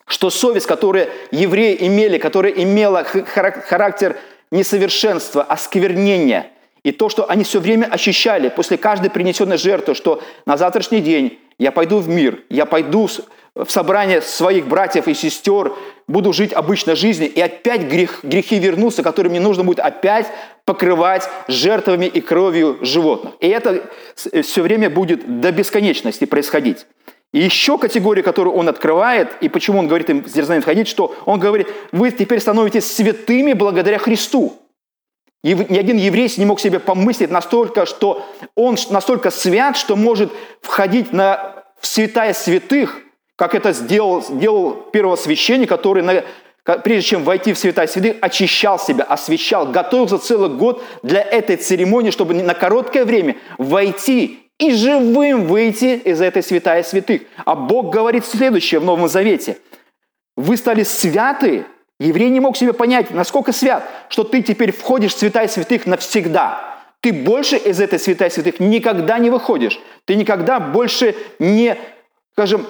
Что 0.08 0.30
совесть, 0.30 0.68
которую 0.68 1.08
евреи 1.32 1.76
имели, 1.88 2.18
которая 2.18 2.52
имела 2.52 3.04
характер 3.04 4.18
несовершенства, 4.52 5.44
осквернения, 5.44 6.52
и 6.84 6.92
то, 6.92 7.10
что 7.10 7.30
они 7.30 7.44
все 7.44 7.60
время 7.60 7.86
ощущали 7.86 8.50
после 8.50 8.78
каждой 8.78 9.10
принесенной 9.10 9.58
жертвы, 9.58 9.96
что 9.96 10.22
на 10.46 10.58
завтрашний 10.58 11.02
день 11.02 11.40
я 11.58 11.72
пойду 11.72 12.00
в 12.00 12.08
мир, 12.08 12.44
я 12.50 12.66
пойду 12.66 13.08
в 13.56 13.70
собрание 13.70 14.22
своих 14.22 14.68
братьев 14.68 15.08
и 15.08 15.14
сестер, 15.14 15.74
буду 16.08 16.34
жить 16.34 16.54
обычной 16.54 16.96
жизнью, 16.96 17.32
и 17.32 17.42
опять 17.42 17.82
грех, 17.82 18.20
грехи 18.24 18.58
вернутся, 18.60 19.04
которые 19.04 19.32
мне 19.32 19.40
нужно 19.40 19.64
будет 19.64 19.80
опять 19.80 20.28
покрывать 20.66 21.30
жертвами 21.48 22.06
и 22.06 22.22
кровью 22.22 22.78
животных. 22.82 23.34
И 23.40 23.48
это 23.48 23.90
все 24.16 24.62
время 24.62 24.90
будет 24.90 25.42
до 25.42 25.52
бесконечности 25.52 26.26
происходить. 26.26 26.86
И 27.32 27.40
еще 27.40 27.78
категория, 27.78 28.24
которую 28.24 28.56
он 28.56 28.70
открывает, 28.70 29.30
и 29.42 29.50
почему 29.50 29.80
он 29.80 29.88
говорит 29.88 30.10
им 30.10 30.28
с 30.28 30.32
дерзанием 30.32 30.64
ходить, 30.64 30.88
что 30.88 31.16
он 31.26 31.40
говорит, 31.40 31.68
вы 31.92 32.12
теперь 32.12 32.40
становитесь 32.40 32.92
святыми 32.92 33.54
благодаря 33.54 34.00
Христу. 34.00 34.58
И 35.44 35.54
ни 35.54 35.78
один 35.78 35.98
еврей 35.98 36.32
не 36.38 36.46
мог 36.46 36.60
себе 36.60 36.80
помыслить 36.80 37.30
настолько, 37.30 37.86
что 37.86 38.26
он 38.56 38.78
настолько 38.90 39.30
свят, 39.32 39.78
что 39.78 39.96
может 39.96 40.32
входить 40.62 41.14
на, 41.14 41.64
в 41.80 41.88
святая 41.88 42.34
святых– 42.34 43.02
как 43.40 43.56
это 43.56 43.72
сделал, 43.72 44.22
сделал 44.22 44.74
первосвященник, 44.92 45.70
который, 45.70 46.04
на, 46.04 46.26
прежде 46.84 47.12
чем 47.12 47.24
войти 47.24 47.54
в 47.54 47.58
святая 47.58 47.88
святых, 47.88 48.18
очищал 48.20 48.78
себя, 48.78 49.06
освящал, 49.06 49.68
готовился 49.68 50.20
целый 50.20 50.50
год 50.50 50.84
для 51.04 51.22
этой 51.22 51.56
церемонии, 51.56 52.12
чтобы 52.12 52.34
на 52.34 52.54
короткое 52.54 53.06
время 53.06 53.38
войти 53.58 54.40
и 54.58 54.74
живым 54.74 55.48
выйти 55.48 56.02
из 56.04 56.20
этой 56.20 56.44
святая 56.44 56.84
святых. 56.84 57.22
А 57.46 57.56
Бог 57.56 57.94
говорит 57.94 58.26
следующее 58.26 58.82
в 58.82 58.84
Новом 58.84 59.08
Завете. 59.08 59.58
Вы 60.36 60.58
стали 60.58 60.84
святы, 60.84 61.64
еврей 61.98 62.32
не 62.32 62.42
мог 62.42 62.58
себе 62.58 62.74
понять, 62.74 63.12
насколько 63.12 63.54
свят, 63.54 63.90
что 64.10 64.26
ты 64.26 64.42
теперь 64.42 64.74
входишь 64.74 65.16
в 65.16 65.18
святая 65.18 65.48
святых 65.48 65.86
навсегда. 65.86 66.78
Ты 67.00 67.14
больше 67.14 67.56
из 67.56 67.80
этой 67.80 68.00
святая 68.00 68.30
святых 68.30 68.60
никогда 68.60 69.18
не 69.18 69.30
выходишь. 69.30 69.80
Ты 70.04 70.16
никогда 70.16 70.60
больше 70.60 71.16
не, 71.40 71.78
скажем, 72.34 72.68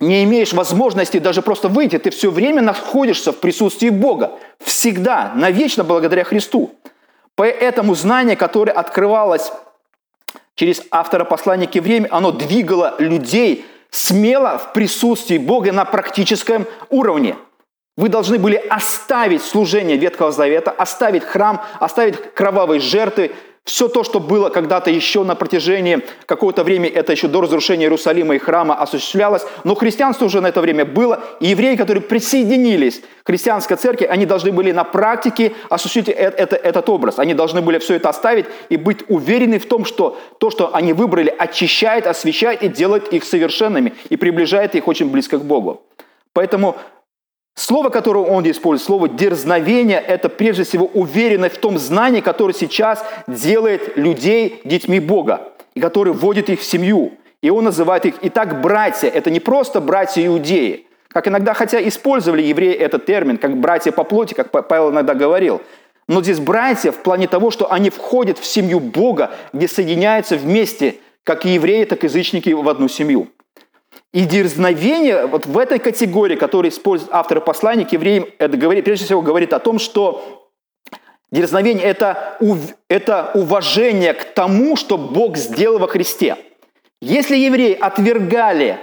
не 0.00 0.24
имеешь 0.24 0.52
возможности 0.52 1.18
даже 1.18 1.42
просто 1.42 1.68
выйти, 1.68 1.98
ты 1.98 2.10
все 2.10 2.30
время 2.30 2.62
находишься 2.62 3.32
в 3.32 3.38
присутствии 3.38 3.88
Бога. 3.88 4.32
Всегда, 4.58 5.32
навечно 5.34 5.84
благодаря 5.84 6.24
Христу. 6.24 6.74
Поэтому 7.34 7.94
знание, 7.94 8.36
которое 8.36 8.72
открывалось 8.72 9.52
через 10.54 10.82
автора 10.90 11.24
послания 11.24 11.66
к 11.66 11.74
евреям, 11.74 12.06
оно 12.10 12.32
двигало 12.32 12.94
людей 12.98 13.64
смело 13.90 14.58
в 14.58 14.72
присутствии 14.72 15.38
Бога 15.38 15.72
на 15.72 15.84
практическом 15.84 16.66
уровне. 16.90 17.36
Вы 17.96 18.10
должны 18.10 18.38
были 18.38 18.56
оставить 18.56 19.42
служение 19.42 19.96
Ветхого 19.96 20.30
Завета, 20.30 20.70
оставить 20.70 21.24
храм, 21.24 21.62
оставить 21.80 22.34
кровавые 22.34 22.80
жертвы, 22.80 23.32
все 23.66 23.88
то, 23.88 24.04
что 24.04 24.20
было 24.20 24.48
когда-то 24.48 24.90
еще 24.90 25.24
на 25.24 25.34
протяжении 25.34 26.04
какого-то 26.26 26.62
времени, 26.62 26.88
это 26.88 27.10
еще 27.10 27.26
до 27.26 27.40
разрушения 27.40 27.86
Иерусалима 27.86 28.36
и 28.36 28.38
храма 28.38 28.76
осуществлялось, 28.76 29.42
но 29.64 29.74
христианство 29.74 30.24
уже 30.24 30.40
на 30.40 30.46
это 30.46 30.60
время 30.60 30.84
было, 30.84 31.20
и 31.40 31.48
евреи, 31.48 31.74
которые 31.74 32.00
присоединились 32.00 33.02
к 33.24 33.26
христианской 33.26 33.76
церкви, 33.76 34.04
они 34.04 34.24
должны 34.24 34.52
были 34.52 34.70
на 34.70 34.84
практике 34.84 35.52
осуществить 35.68 36.08
это, 36.08 36.36
это, 36.36 36.54
этот 36.54 36.88
образ. 36.88 37.18
Они 37.18 37.34
должны 37.34 37.60
были 37.60 37.78
все 37.78 37.94
это 37.94 38.08
оставить 38.08 38.46
и 38.68 38.76
быть 38.76 39.00
уверены 39.08 39.58
в 39.58 39.66
том, 39.66 39.84
что 39.84 40.16
то, 40.38 40.50
что 40.50 40.72
они 40.72 40.92
выбрали, 40.92 41.34
очищает, 41.36 42.06
освещает 42.06 42.62
и 42.62 42.68
делает 42.68 43.12
их 43.12 43.24
совершенными, 43.24 43.94
и 44.08 44.16
приближает 44.16 44.76
их 44.76 44.86
очень 44.86 45.10
близко 45.10 45.38
к 45.38 45.44
Богу. 45.44 45.82
Поэтому 46.32 46.76
Слово, 47.58 47.88
которое 47.88 48.24
он 48.24 48.48
использует, 48.48 48.86
слово 48.86 49.08
«дерзновение»– 49.08 49.98
это 50.06 50.28
прежде 50.28 50.64
всего 50.64 50.86
уверенность 50.92 51.56
в 51.56 51.58
том 51.58 51.78
знании, 51.78 52.20
которое 52.20 52.52
сейчас 52.52 53.02
делает 53.26 53.96
людей 53.96 54.60
детьми 54.64 55.00
Бога, 55.00 55.40
и 55.74 55.80
который 55.80 56.12
вводит 56.12 56.50
их 56.50 56.60
в 56.60 56.64
семью. 56.64 57.14
И 57.40 57.48
он 57.48 57.64
называет 57.64 58.04
их 58.04 58.16
«Итак, 58.20 58.60
братья». 58.60 59.08
Это 59.08 59.30
не 59.30 59.40
просто 59.40 59.80
братья-иудеи, 59.80 60.86
как 61.08 61.28
иногда, 61.28 61.54
хотя 61.54 61.80
использовали 61.88 62.42
евреи 62.42 62.74
этот 62.74 63.06
термин, 63.06 63.38
как 63.38 63.56
братья 63.56 63.90
по 63.90 64.04
плоти, 64.04 64.34
как 64.34 64.50
Павел 64.50 64.90
иногда 64.90 65.14
говорил. 65.14 65.62
Но 66.08 66.22
здесь 66.22 66.38
братья 66.38 66.92
в 66.92 66.96
плане 66.96 67.26
того, 67.26 67.50
что 67.50 67.72
они 67.72 67.88
входят 67.88 68.38
в 68.38 68.44
семью 68.44 68.80
Бога, 68.80 69.30
где 69.54 69.66
соединяются 69.66 70.36
вместе, 70.36 70.96
как 71.24 71.46
и 71.46 71.54
евреи, 71.54 71.84
так 71.84 72.04
и 72.04 72.06
язычники 72.06 72.50
в 72.50 72.68
одну 72.68 72.88
семью. 72.88 73.28
И 74.16 74.24
дерзновение 74.24 75.26
вот 75.26 75.44
в 75.44 75.58
этой 75.58 75.78
категории, 75.78 76.36
которую 76.36 76.72
использует 76.72 77.12
автор 77.12 77.38
послания 77.42 77.84
к 77.84 77.92
евреям, 77.92 78.24
это 78.38 78.56
говорит, 78.56 78.86
прежде 78.86 79.04
всего 79.04 79.20
говорит 79.20 79.52
о 79.52 79.58
том, 79.58 79.78
что 79.78 80.48
дерзновение 81.30 81.84
это,– 81.84 82.38
это 82.88 83.30
уважение 83.34 84.14
к 84.14 84.24
тому, 84.32 84.76
что 84.76 84.96
Бог 84.96 85.36
сделал 85.36 85.78
во 85.78 85.86
Христе. 85.86 86.38
Если 87.02 87.36
евреи 87.36 87.76
отвергали 87.78 88.78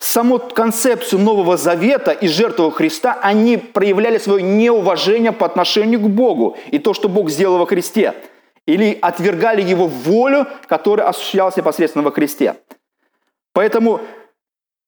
саму 0.00 0.40
концепцию 0.40 1.20
Нового 1.20 1.56
Завета 1.56 2.10
и 2.10 2.26
жертву 2.26 2.72
Христа, 2.72 3.16
они 3.22 3.56
проявляли 3.56 4.18
свое 4.18 4.42
неуважение 4.42 5.30
по 5.30 5.46
отношению 5.46 6.00
к 6.00 6.08
Богу 6.08 6.56
и 6.72 6.80
то, 6.80 6.94
что 6.94 7.08
Бог 7.08 7.30
сделал 7.30 7.58
во 7.58 7.66
Христе. 7.66 8.12
или 8.66 8.98
отвергали 9.00 9.62
его 9.62 9.86
волю, 9.86 10.48
которая 10.66 11.06
осуществлялась 11.06 11.56
непосредственно 11.56 12.02
во 12.02 12.10
Христе. 12.10 12.56
Поэтому 13.56 14.02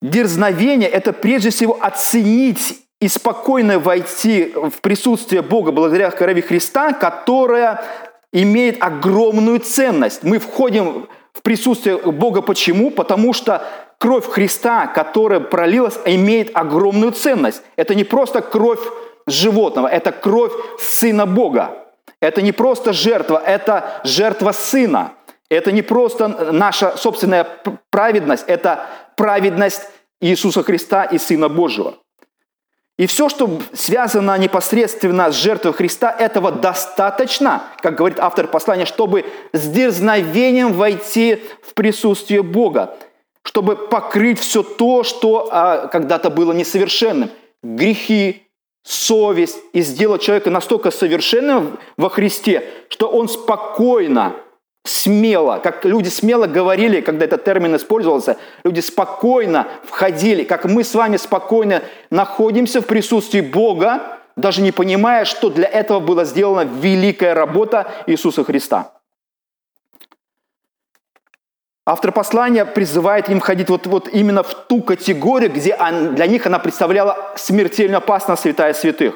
дерзновение– 0.02 0.90
это 0.90 1.14
прежде 1.14 1.48
всего 1.48 1.78
оценить 1.80 2.80
и 3.00 3.08
спокойно 3.08 3.78
войти 3.78 4.52
в 4.54 4.82
присутствие 4.82 5.40
Бога 5.40 5.72
благодаря 5.72 6.10
крови 6.10 6.42
Христа, 6.42 6.92
которая 6.92 7.82
имеет 8.30 8.82
огромную 8.82 9.60
ценность. 9.60 10.22
Мы 10.22 10.38
входим 10.38 11.08
в 11.32 11.40
присутствие 11.40 11.96
Бога 11.96 12.42
почему? 12.42 12.90
Потому 12.90 13.32
что 13.32 13.66
кровь 13.96 14.28
Христа, 14.28 14.87
которая 14.87 15.40
пролилась, 15.40 15.98
имеет 16.04 16.54
огромную 16.54 17.12
ценность. 17.12 17.62
Это 17.76 17.94
не 17.94 18.04
просто 18.04 18.42
кровь 18.42 18.82
животного, 19.26 19.88
это 19.88 20.12
кровь 20.12 20.52
Сына 20.78 21.25
Бога. 21.25 21.87
Это 22.20 22.42
не 22.42 22.52
просто 22.52 22.92
жертва, 22.92 23.42
это 23.42 24.02
жертва 24.04 24.52
Сына. 24.52 25.12
Это 25.50 25.73
не 25.73 25.83
просто 25.83 26.28
наша 26.28 26.97
собственная 26.97 27.47
праведность, 27.90 28.45
это 28.47 28.87
праведность 29.17 29.83
Иисуса 30.21 30.62
Христа 30.62 31.05
и 31.05 31.19
Сына 31.19 31.49
Божьего. 31.49 31.95
И 32.99 33.07
все, 33.07 33.28
что 33.28 33.62
связано 33.73 34.37
непосредственно 34.37 35.31
с 35.31 35.37
жертвой 35.37 35.73
Христа, 35.73 36.11
этого 36.11 36.50
достаточно, 36.50 37.62
как 37.81 37.95
говорит 37.95 38.19
автор 38.19 38.49
послания, 38.49 38.87
чтобы 38.87 39.25
с 39.52 39.69
дерзновением 39.69 40.73
войти 40.73 41.45
в 41.62 41.75
присутствие 41.75 42.43
Бога, 42.43 42.97
чтобы 43.45 43.76
покрыть 43.76 44.40
все 44.40 44.64
то, 44.64 45.05
что 45.05 45.49
а, 45.50 45.87
когда-то 45.87 46.28
было 46.28 46.52
несовершенным. 46.52 47.31
Грехи, 47.62 48.49
совесть, 48.83 49.59
и 49.73 49.81
сделать 49.83 50.23
человека 50.23 50.50
настолько 50.50 50.90
совершенным 50.90 51.78
во 51.97 52.11
Христе, 52.11 52.69
что 52.88 53.09
он 53.09 53.28
спокойно 53.28 54.35
смело, 54.88 55.59
как 55.59 55.85
люди 55.85 56.09
смело 56.09 56.47
говорили, 56.47 57.00
когда 57.00 57.25
этот 57.25 57.45
термин 57.45 57.76
использовался, 57.76 58.37
люди 58.64 58.80
спокойно 58.80 59.68
входили, 59.85 60.45
как 60.45 60.64
мы 60.64 60.85
с 60.85 60.95
вами 60.95 61.16
спокойно 61.16 61.83
находимся 62.11 62.80
в 62.80 62.87
присутствии 62.87 63.40
Бога, 63.40 64.18
даже 64.37 64.62
не 64.62 64.73
понимая, 64.73 65.25
что 65.25 65.50
для 65.50 65.66
этого 65.68 66.00
была 66.00 66.25
сделана 66.25 66.68
великая 66.68 67.35
работа 67.35 67.87
Иисуса 68.07 68.45
Христа. 68.45 68.92
Автор 71.87 72.12
послания 72.12 72.66
призывает 72.66 73.30
им 73.30 73.40
входить 73.40 73.71
вот, 73.71 73.87
вот 73.87 74.09
именно 74.09 74.42
в 74.42 74.54
ту 74.54 74.83
категорию, 74.83 75.50
где 75.50 75.75
для 76.12 76.26
них 76.26 76.47
она 76.47 76.59
представляла 76.59 77.33
смертельно 77.37 77.97
опасно 77.97 78.37
святая 78.37 78.75
святых. 78.75 79.14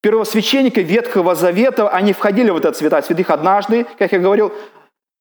Первосвященники 0.00 0.80
Ветхого 0.80 1.34
Завета, 1.34 1.88
они 1.88 2.12
входили 2.12 2.50
в 2.50 2.56
этот 2.56 2.76
святая 2.76 3.02
святых 3.02 3.28
однажды, 3.28 3.86
как 3.98 4.12
я 4.12 4.18
говорил, 4.18 4.52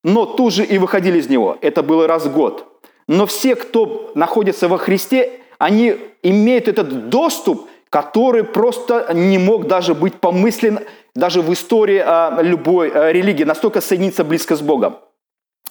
но 0.05 0.27
тут 0.27 0.53
же 0.53 0.63
и 0.63 0.77
выходили 0.77 1.17
из 1.17 1.29
него. 1.29 1.57
Это 1.61 1.81
было 1.81 2.07
раз 2.07 2.27
в 2.27 2.31
год. 2.31 2.67
Но 3.07 3.25
все, 3.25 3.55
кто 3.55 4.11
находится 4.13 4.67
во 4.67 4.77
Христе, 4.77 5.39
они 5.57 5.97
имеют 6.21 6.67
этот 6.67 7.09
доступ, 7.09 7.67
который 7.89 8.43
просто 8.43 9.11
не 9.15 9.39
мог 9.39 9.65
даже 9.65 9.95
быть 9.95 10.13
помыслен 10.13 10.81
даже 11.15 11.41
в 11.41 11.51
истории 11.51 12.03
а, 12.05 12.39
любой 12.41 12.91
а, 12.91 13.11
религии, 13.11 13.45
настолько 13.45 13.81
соединиться 13.81 14.23
близко 14.23 14.55
с 14.55 14.61
Богом. 14.61 14.97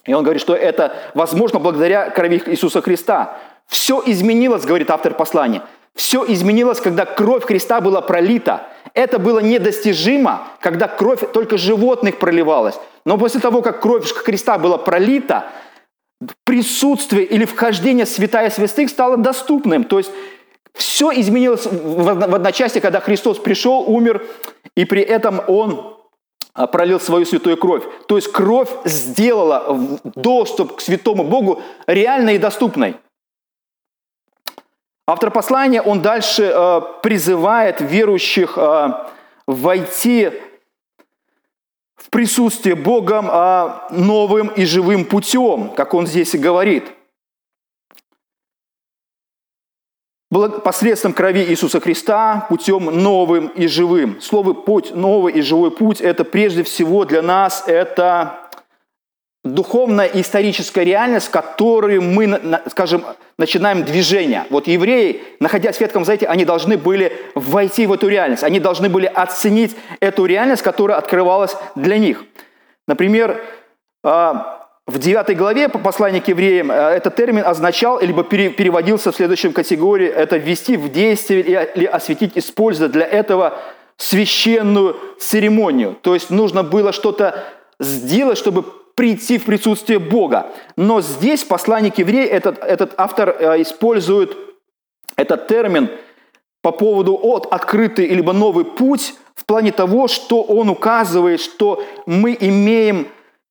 И 0.04 0.12
он 0.12 0.24
говорит, 0.24 0.42
что 0.42 0.56
это 0.56 0.96
возможно 1.14 1.60
благодаря 1.60 2.10
крови 2.10 2.42
Иисуса 2.46 2.82
Христа. 2.82 3.38
Все 3.68 4.02
изменилось, 4.04 4.64
говорит 4.64 4.90
автор 4.90 5.14
послания. 5.14 5.62
Все 5.94 6.24
изменилось, 6.26 6.80
когда 6.80 7.04
кровь 7.04 7.44
Христа 7.44 7.80
была 7.80 8.00
пролита. 8.00 8.66
Это 8.94 9.18
было 9.18 9.40
недостижимо, 9.40 10.48
когда 10.60 10.86
кровь 10.86 11.20
только 11.32 11.58
животных 11.58 12.18
проливалась. 12.18 12.76
Но 13.04 13.18
после 13.18 13.40
того, 13.40 13.60
как 13.60 13.82
кровь 13.82 14.10
Христа 14.12 14.56
была 14.56 14.78
пролита, 14.78 15.46
присутствие 16.44 17.24
или 17.24 17.44
вхождение 17.44 18.06
святая 18.06 18.50
святых 18.50 18.88
стало 18.88 19.16
доступным. 19.16 19.84
То 19.84 19.98
есть 19.98 20.10
все 20.74 21.10
изменилось 21.12 21.66
в 21.66 22.34
одночасье, 22.34 22.80
когда 22.80 23.00
Христос 23.00 23.38
пришел, 23.38 23.84
умер, 23.86 24.24
и 24.76 24.84
при 24.84 25.02
этом 25.02 25.42
Он 25.48 25.96
а, 26.52 26.66
пролил 26.66 27.00
свою 27.00 27.26
святую 27.26 27.56
кровь. 27.56 27.82
То 28.06 28.16
есть 28.16 28.30
кровь 28.30 28.70
сделала 28.84 29.98
доступ 30.04 30.76
к 30.76 30.80
святому 30.80 31.24
Богу 31.24 31.62
реальной 31.86 32.36
и 32.36 32.38
доступной. 32.38 32.96
Автор 35.06 35.30
послания, 35.30 35.82
он 35.82 36.00
дальше 36.00 36.44
э, 36.44 36.80
призывает 37.02 37.82
верующих 37.82 38.56
э, 38.56 38.88
войти 39.46 40.30
в 41.96 42.08
присутствие 42.08 42.74
Богом 42.74 43.28
э, 43.30 43.70
новым 43.90 44.48
и 44.48 44.64
живым 44.64 45.04
путем, 45.04 45.74
как 45.74 45.92
он 45.92 46.06
здесь 46.06 46.34
и 46.34 46.38
говорит. 46.38 46.90
Посредством 50.64 51.12
крови 51.12 51.44
Иисуса 51.44 51.80
Христа, 51.80 52.46
путем 52.48 52.86
новым 52.86 53.48
и 53.48 53.66
живым. 53.66 54.20
Слово 54.22 54.54
«путь», 54.54 54.92
новый 54.94 55.34
и 55.34 55.42
живой 55.42 55.70
путь– 55.70 56.00
это 56.00 56.24
прежде 56.24 56.64
всего 56.64 57.04
для 57.04 57.20
нас 57.22 57.64
это 57.66 58.43
духовная 59.44 60.06
и 60.06 60.22
историческая 60.22 60.84
реальность, 60.84 61.26
в 61.26 61.30
которой 61.30 62.00
мы, 62.00 62.40
скажем, 62.70 63.04
начинаем 63.38 63.84
движение. 63.84 64.46
Вот 64.48 64.66
евреи, 64.66 65.22
находясь 65.38 65.76
в 65.76 65.80
Ветхом 65.80 66.04
Завете, 66.04 66.26
они 66.26 66.46
должны 66.46 66.78
были 66.78 67.12
войти 67.34 67.86
в 67.86 67.92
эту 67.92 68.08
реальность. 68.08 68.42
Они 68.42 68.58
должны 68.58 68.88
были 68.88 69.06
оценить 69.06 69.76
эту 70.00 70.24
реальность, 70.24 70.62
которая 70.62 70.96
открывалась 70.96 71.56
для 71.74 71.98
них. 71.98 72.24
Например, 72.88 73.40
а, 74.02 74.66
в 74.86 74.98
9 74.98 75.36
главе 75.36 75.68
по 75.68 75.78
посланию 75.78 76.22
к 76.22 76.28
евреям 76.28 76.70
а, 76.70 76.90
этот 76.92 77.14
термин 77.14 77.44
означал, 77.46 78.00
либо 78.00 78.24
переводился 78.24 79.12
в 79.12 79.16
следующем 79.16 79.52
категории, 79.52 80.08
это 80.08 80.38
ввести 80.38 80.78
в 80.78 80.90
действие 80.90 81.70
или 81.74 81.84
осветить, 81.84 82.32
используя 82.34 82.88
для 82.88 83.04
этого 83.04 83.58
священную 83.98 84.96
церемонию. 85.20 85.96
То 86.00 86.14
есть 86.14 86.30
нужно 86.30 86.62
было 86.62 86.92
что-то 86.92 87.44
сделать, 87.78 88.38
чтобы 88.38 88.64
прийти 88.94 89.38
в 89.38 89.44
присутствие 89.44 89.98
Бога. 89.98 90.52
Но 90.76 91.00
здесь 91.00 91.44
посланник 91.44 91.98
еврей, 91.98 92.26
этот, 92.26 92.58
этот 92.58 92.94
автор 92.96 93.36
э, 93.38 93.62
использует 93.62 94.36
этот 95.16 95.46
термин 95.48 95.90
по 96.62 96.72
поводу 96.72 97.18
от 97.20 97.46
открытый 97.52 98.06
либо 98.06 98.32
новый 98.32 98.64
путь 98.64 99.14
в 99.34 99.44
плане 99.44 99.72
того, 99.72 100.08
что 100.08 100.42
он 100.42 100.70
указывает, 100.70 101.40
что 101.40 101.84
мы 102.06 102.36
имеем 102.38 103.08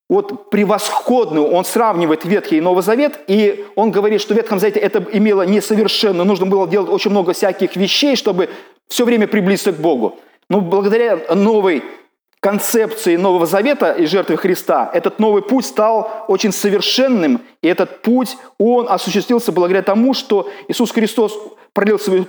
вот 0.09 0.49
превосходную, 0.49 1.45
он 1.47 1.65
сравнивает 1.65 2.25
Ветхий 2.25 2.57
и 2.57 2.61
Новый 2.61 2.83
Завет, 2.83 3.19
и 3.27 3.65
он 3.75 3.91
говорит, 3.91 4.21
что 4.21 4.33
в 4.33 4.37
Ветхом 4.37 4.59
Завете 4.59 4.79
это 4.79 5.05
имело 5.11 5.43
несовершенно, 5.43 6.23
нужно 6.23 6.45
было 6.45 6.67
делать 6.67 6.89
очень 6.89 7.11
много 7.11 7.33
всяких 7.33 7.75
вещей, 7.75 8.15
чтобы 8.15 8.49
все 8.87 9.05
время 9.05 9.27
приблизиться 9.27 9.71
к 9.71 9.77
Богу. 9.77 10.19
Но 10.49 10.61
благодаря 10.61 11.19
новой 11.33 11.83
концепции 12.43 13.15
Нового 13.15 13.45
Завета 13.45 13.93
и 13.93 14.05
жертвы 14.05 14.35
Христа, 14.35 14.91
этот 14.93 15.17
новый 15.17 15.41
путь 15.41 15.65
стал 15.65 16.25
очень 16.27 16.51
совершенным, 16.51 17.41
и 17.61 17.69
этот 17.69 18.01
путь, 18.01 18.37
он 18.57 18.87
осуществился 18.89 19.53
благодаря 19.53 19.81
тому, 19.81 20.13
что 20.13 20.49
Иисус 20.67 20.91
Христос 20.91 21.33
пролил 21.71 21.97
свою 21.97 22.27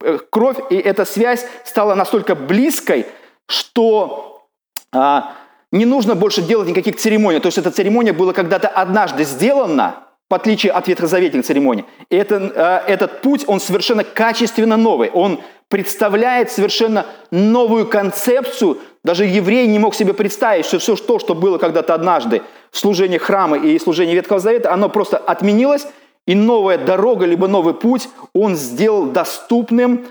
э, 0.00 0.18
кровь, 0.30 0.58
и 0.70 0.76
эта 0.76 1.04
связь 1.04 1.44
стала 1.64 1.96
настолько 1.96 2.36
близкой, 2.36 3.06
что 3.48 4.46
а, 4.92 5.32
не 5.72 5.86
нужно 5.86 6.14
больше 6.14 6.40
делать 6.40 6.68
никаких 6.68 6.96
церемоний. 6.96 7.40
То 7.40 7.48
есть 7.48 7.58
эта 7.58 7.72
церемония 7.72 8.12
была 8.12 8.32
когда-то 8.32 8.68
однажды 8.68 9.24
сделана, 9.24 10.04
в 10.30 10.34
отличие 10.34 10.70
от 10.70 10.86
ветхозаветных 10.86 11.44
церемоний. 11.44 11.84
И 12.10 12.16
это, 12.16 12.52
а, 12.54 12.84
этот 12.86 13.22
путь, 13.22 13.42
он 13.48 13.58
совершенно 13.58 14.04
качественно 14.04 14.76
новый. 14.76 15.10
Он 15.10 15.40
представляет 15.68 16.50
совершенно 16.50 17.06
новую 17.30 17.86
концепцию. 17.86 18.78
Даже 19.04 19.24
еврей 19.24 19.66
не 19.66 19.78
мог 19.78 19.94
себе 19.94 20.14
представить, 20.14 20.66
что 20.66 20.78
все 20.78 20.96
то, 20.96 21.18
что 21.18 21.34
было 21.34 21.58
когда-то 21.58 21.94
однажды 21.94 22.42
в 22.70 22.78
служении 22.78 23.18
храма 23.18 23.58
и 23.58 23.78
служении 23.78 24.14
Ветхого 24.14 24.40
Завета, 24.40 24.72
оно 24.72 24.88
просто 24.88 25.16
отменилось, 25.16 25.86
и 26.26 26.34
новая 26.34 26.78
дорога, 26.78 27.24
либо 27.24 27.48
новый 27.48 27.74
путь 27.74 28.08
он 28.34 28.56
сделал 28.56 29.06
доступным 29.06 30.06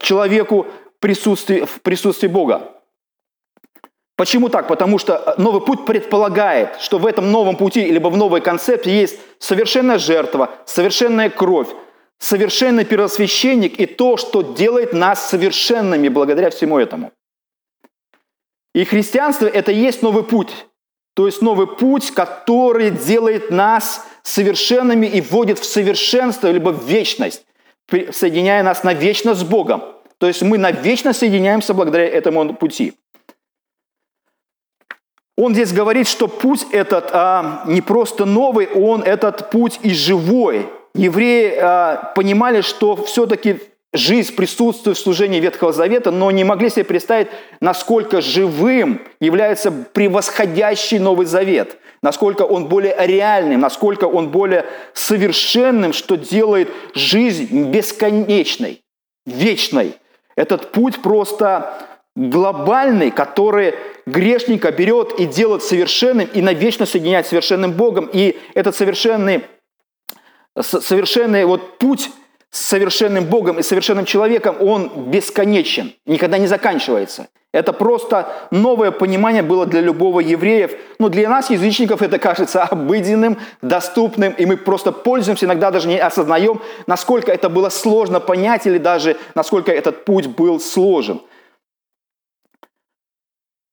человеку 0.00 0.66
в 0.96 1.00
присутствии, 1.00 2.26
Бога. 2.28 2.72
Почему 4.16 4.50
так? 4.50 4.68
Потому 4.68 4.98
что 4.98 5.34
новый 5.38 5.62
путь 5.62 5.86
предполагает, 5.86 6.76
что 6.80 6.98
в 6.98 7.06
этом 7.06 7.32
новом 7.32 7.56
пути, 7.56 7.86
либо 7.86 8.08
в 8.08 8.16
новой 8.16 8.42
концепции 8.42 8.90
есть 8.90 9.18
совершенная 9.38 9.98
жертва, 9.98 10.50
совершенная 10.66 11.30
кровь, 11.30 11.68
совершенный 12.20 12.84
первосвященник 12.84 13.80
и 13.80 13.86
то, 13.86 14.16
что 14.16 14.42
делает 14.42 14.92
нас 14.92 15.28
совершенными 15.28 16.08
благодаря 16.08 16.50
всему 16.50 16.78
этому. 16.78 17.12
И 18.74 18.84
христианство– 18.84 19.46
это 19.48 19.72
и 19.72 19.80
есть 19.80 20.02
новый 20.02 20.22
путь. 20.22 20.66
То 21.14 21.26
есть 21.26 21.42
новый 21.42 21.66
путь, 21.66 22.12
который 22.12 22.90
делает 22.90 23.50
нас 23.50 24.06
совершенными 24.22 25.06
и 25.06 25.20
вводит 25.20 25.58
в 25.58 25.64
совершенство, 25.64 26.48
либо 26.48 26.68
в 26.68 26.86
вечность, 26.86 27.44
соединяя 27.88 28.62
нас 28.62 28.84
навечно 28.84 29.34
с 29.34 29.42
Богом. 29.42 29.82
То 30.18 30.28
есть 30.28 30.42
мы 30.42 30.58
навечно 30.58 31.12
соединяемся 31.12 31.74
благодаря 31.74 32.06
этому 32.06 32.54
пути. 32.54 32.94
Он 35.36 35.54
здесь 35.54 35.72
говорит, 35.72 36.06
что 36.06 36.28
путь 36.28 36.66
этот 36.70 37.10
а, 37.12 37.64
не 37.66 37.80
просто 37.80 38.26
новый, 38.26 38.66
он 38.68 39.02
этот 39.02 39.50
путь 39.50 39.80
и 39.82 39.90
живой. 39.94 40.68
Евреи 40.94 41.54
а, 41.56 42.12
понимали, 42.14 42.60
что 42.62 42.96
все-таки 42.96 43.60
жизнь 43.92 44.34
присутствует 44.34 44.96
в 44.96 45.00
служении 45.00 45.40
Ветхого 45.40 45.72
Завета, 45.72 46.10
но 46.10 46.30
не 46.30 46.44
могли 46.44 46.70
себе 46.70 46.84
представить, 46.84 47.28
насколько 47.60 48.20
живым 48.20 49.00
является 49.20 49.72
превосходящий 49.72 50.98
Новый 50.98 51.26
Завет, 51.26 51.76
насколько 52.02 52.42
он 52.42 52.66
более 52.66 52.94
реальным, 52.98 53.60
насколько 53.60 54.04
он 54.04 54.30
более 54.30 54.66
совершенным, 54.94 55.92
что 55.92 56.16
делает 56.16 56.68
жизнь 56.94 57.70
бесконечной, 57.70 58.82
вечной. 59.26 59.96
Этот 60.36 60.72
путь 60.72 61.02
просто 61.02 61.86
глобальный, 62.16 63.10
который 63.10 63.74
грешника 64.06 64.70
берет 64.72 65.18
и 65.18 65.26
делает 65.26 65.62
совершенным, 65.62 66.28
и 66.32 66.42
навечно 66.42 66.86
соединяет 66.86 67.26
с 67.26 67.30
совершенным 67.30 67.72
Богом. 67.72 68.08
И 68.12 68.38
этот 68.54 68.76
совершенный, 68.76 69.42
совершенный 70.58 71.44
вот 71.44 71.78
путь 71.78 72.10
с 72.50 72.60
совершенным 72.66 73.24
Богом 73.26 73.58
и 73.58 73.62
совершенным 73.62 74.04
человеком, 74.04 74.56
он 74.60 75.10
бесконечен, 75.10 75.92
никогда 76.04 76.38
не 76.38 76.46
заканчивается. 76.46 77.28
Это 77.52 77.72
просто 77.72 78.28
новое 78.52 78.92
понимание 78.92 79.42
было 79.42 79.66
для 79.66 79.80
любого 79.80 80.20
евреев. 80.20 80.70
Но 81.00 81.08
для 81.08 81.28
нас, 81.28 81.50
язычников, 81.50 82.00
это 82.00 82.20
кажется 82.20 82.62
обыденным, 82.62 83.38
доступным, 83.60 84.32
и 84.32 84.46
мы 84.46 84.56
просто 84.56 84.92
пользуемся, 84.92 85.46
иногда 85.46 85.72
даже 85.72 85.88
не 85.88 85.98
осознаем, 85.98 86.60
насколько 86.86 87.32
это 87.32 87.48
было 87.48 87.68
сложно 87.68 88.20
понять 88.20 88.66
или 88.66 88.78
даже 88.78 89.16
насколько 89.34 89.72
этот 89.72 90.04
путь 90.04 90.28
был 90.28 90.60
сложен. 90.60 91.20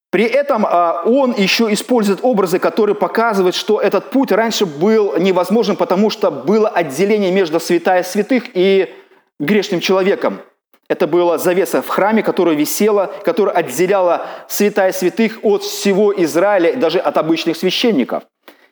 При 0.09 0.23
этом 0.23 0.65
а, 0.65 1.01
он 1.05 1.33
еще 1.33 1.71
использует 1.73 2.19
образы, 2.21 2.59
которые 2.59 2.95
показывают, 2.95 3.55
что 3.55 3.79
этот 3.79 4.09
путь 4.09 4.31
раньше 4.31 4.65
был 4.65 5.17
невозможен, 5.17 5.75
потому 5.75 6.09
что 6.09 6.31
было 6.31 6.69
отделение 6.69 7.31
между 7.31 7.59
святая 7.59 8.03
святых 8.03 8.45
и 8.53 8.93
грешным 9.39 9.81
человеком. 9.81 10.39
Это 10.87 11.05
была 11.05 11.37
завеса 11.37 11.81
в 11.81 11.89
храме, 11.89 12.23
которая 12.23 12.55
висела, 12.55 13.11
которая 13.25 13.55
отделяла 13.55 14.25
святая 14.47 14.93
святых 14.93 15.39
от 15.43 15.63
всего 15.63 16.13
Израиля, 16.23 16.77
даже 16.77 16.99
от 16.99 17.17
обычных 17.17 17.57
священников. 17.57 18.23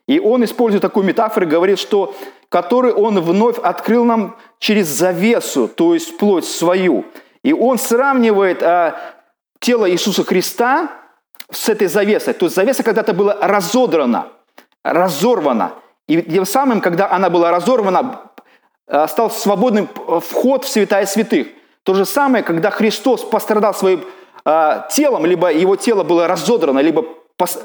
И 0.08 0.20
он 0.20 0.46
использует 0.46 0.82
такую 0.82 1.06
метафору, 1.06 1.48
говорит, 1.48 1.80
что 1.80 2.16
который 2.48 2.94
он 2.94 3.20
вновь 3.20 3.58
открыл 3.58 4.06
нам 4.06 4.38
через 4.60 4.88
завесу, 4.88 5.68
то 5.68 5.94
есть 5.94 6.18
плоть 6.18 6.46
свою. 6.46 7.04
И 7.44 7.52
он 7.52 7.78
сравнивает 7.78 8.64
а, 8.64 8.96
тело 9.60 9.90
Иисуса 9.90 10.24
Христа 10.24 10.90
с 11.52 11.70
этой 11.70 11.88
завесой. 11.88 12.34
То 12.34 12.46
есть 12.46 12.56
завеса 12.56 12.84
когда-то 12.84 13.14
была 13.14 13.38
разодрана, 13.42 14.28
разорвана. 14.84 15.74
И 16.08 16.22
тем 16.22 16.46
самым, 16.46 16.82
когда 16.82 17.12
она 17.12 17.30
была 17.30 17.52
разорвана, 17.52 18.22
э, 18.88 19.08
стал 19.08 19.32
свободным 19.32 19.90
вход 20.22 20.66
в 20.66 20.70
святая 20.70 21.06
святых. 21.06 21.48
То 21.84 21.94
же 21.94 22.06
самое, 22.06 22.44
когда 22.44 22.72
Христос 22.72 23.24
пострадал 23.24 23.74
своим 23.74 24.04
э, 24.46 24.82
телом, 24.92 25.26
либо 25.26 25.52
его 25.52 25.76
тело 25.76 26.04
было 26.04 26.28
разодрано, 26.28 26.80
либо 26.80 27.06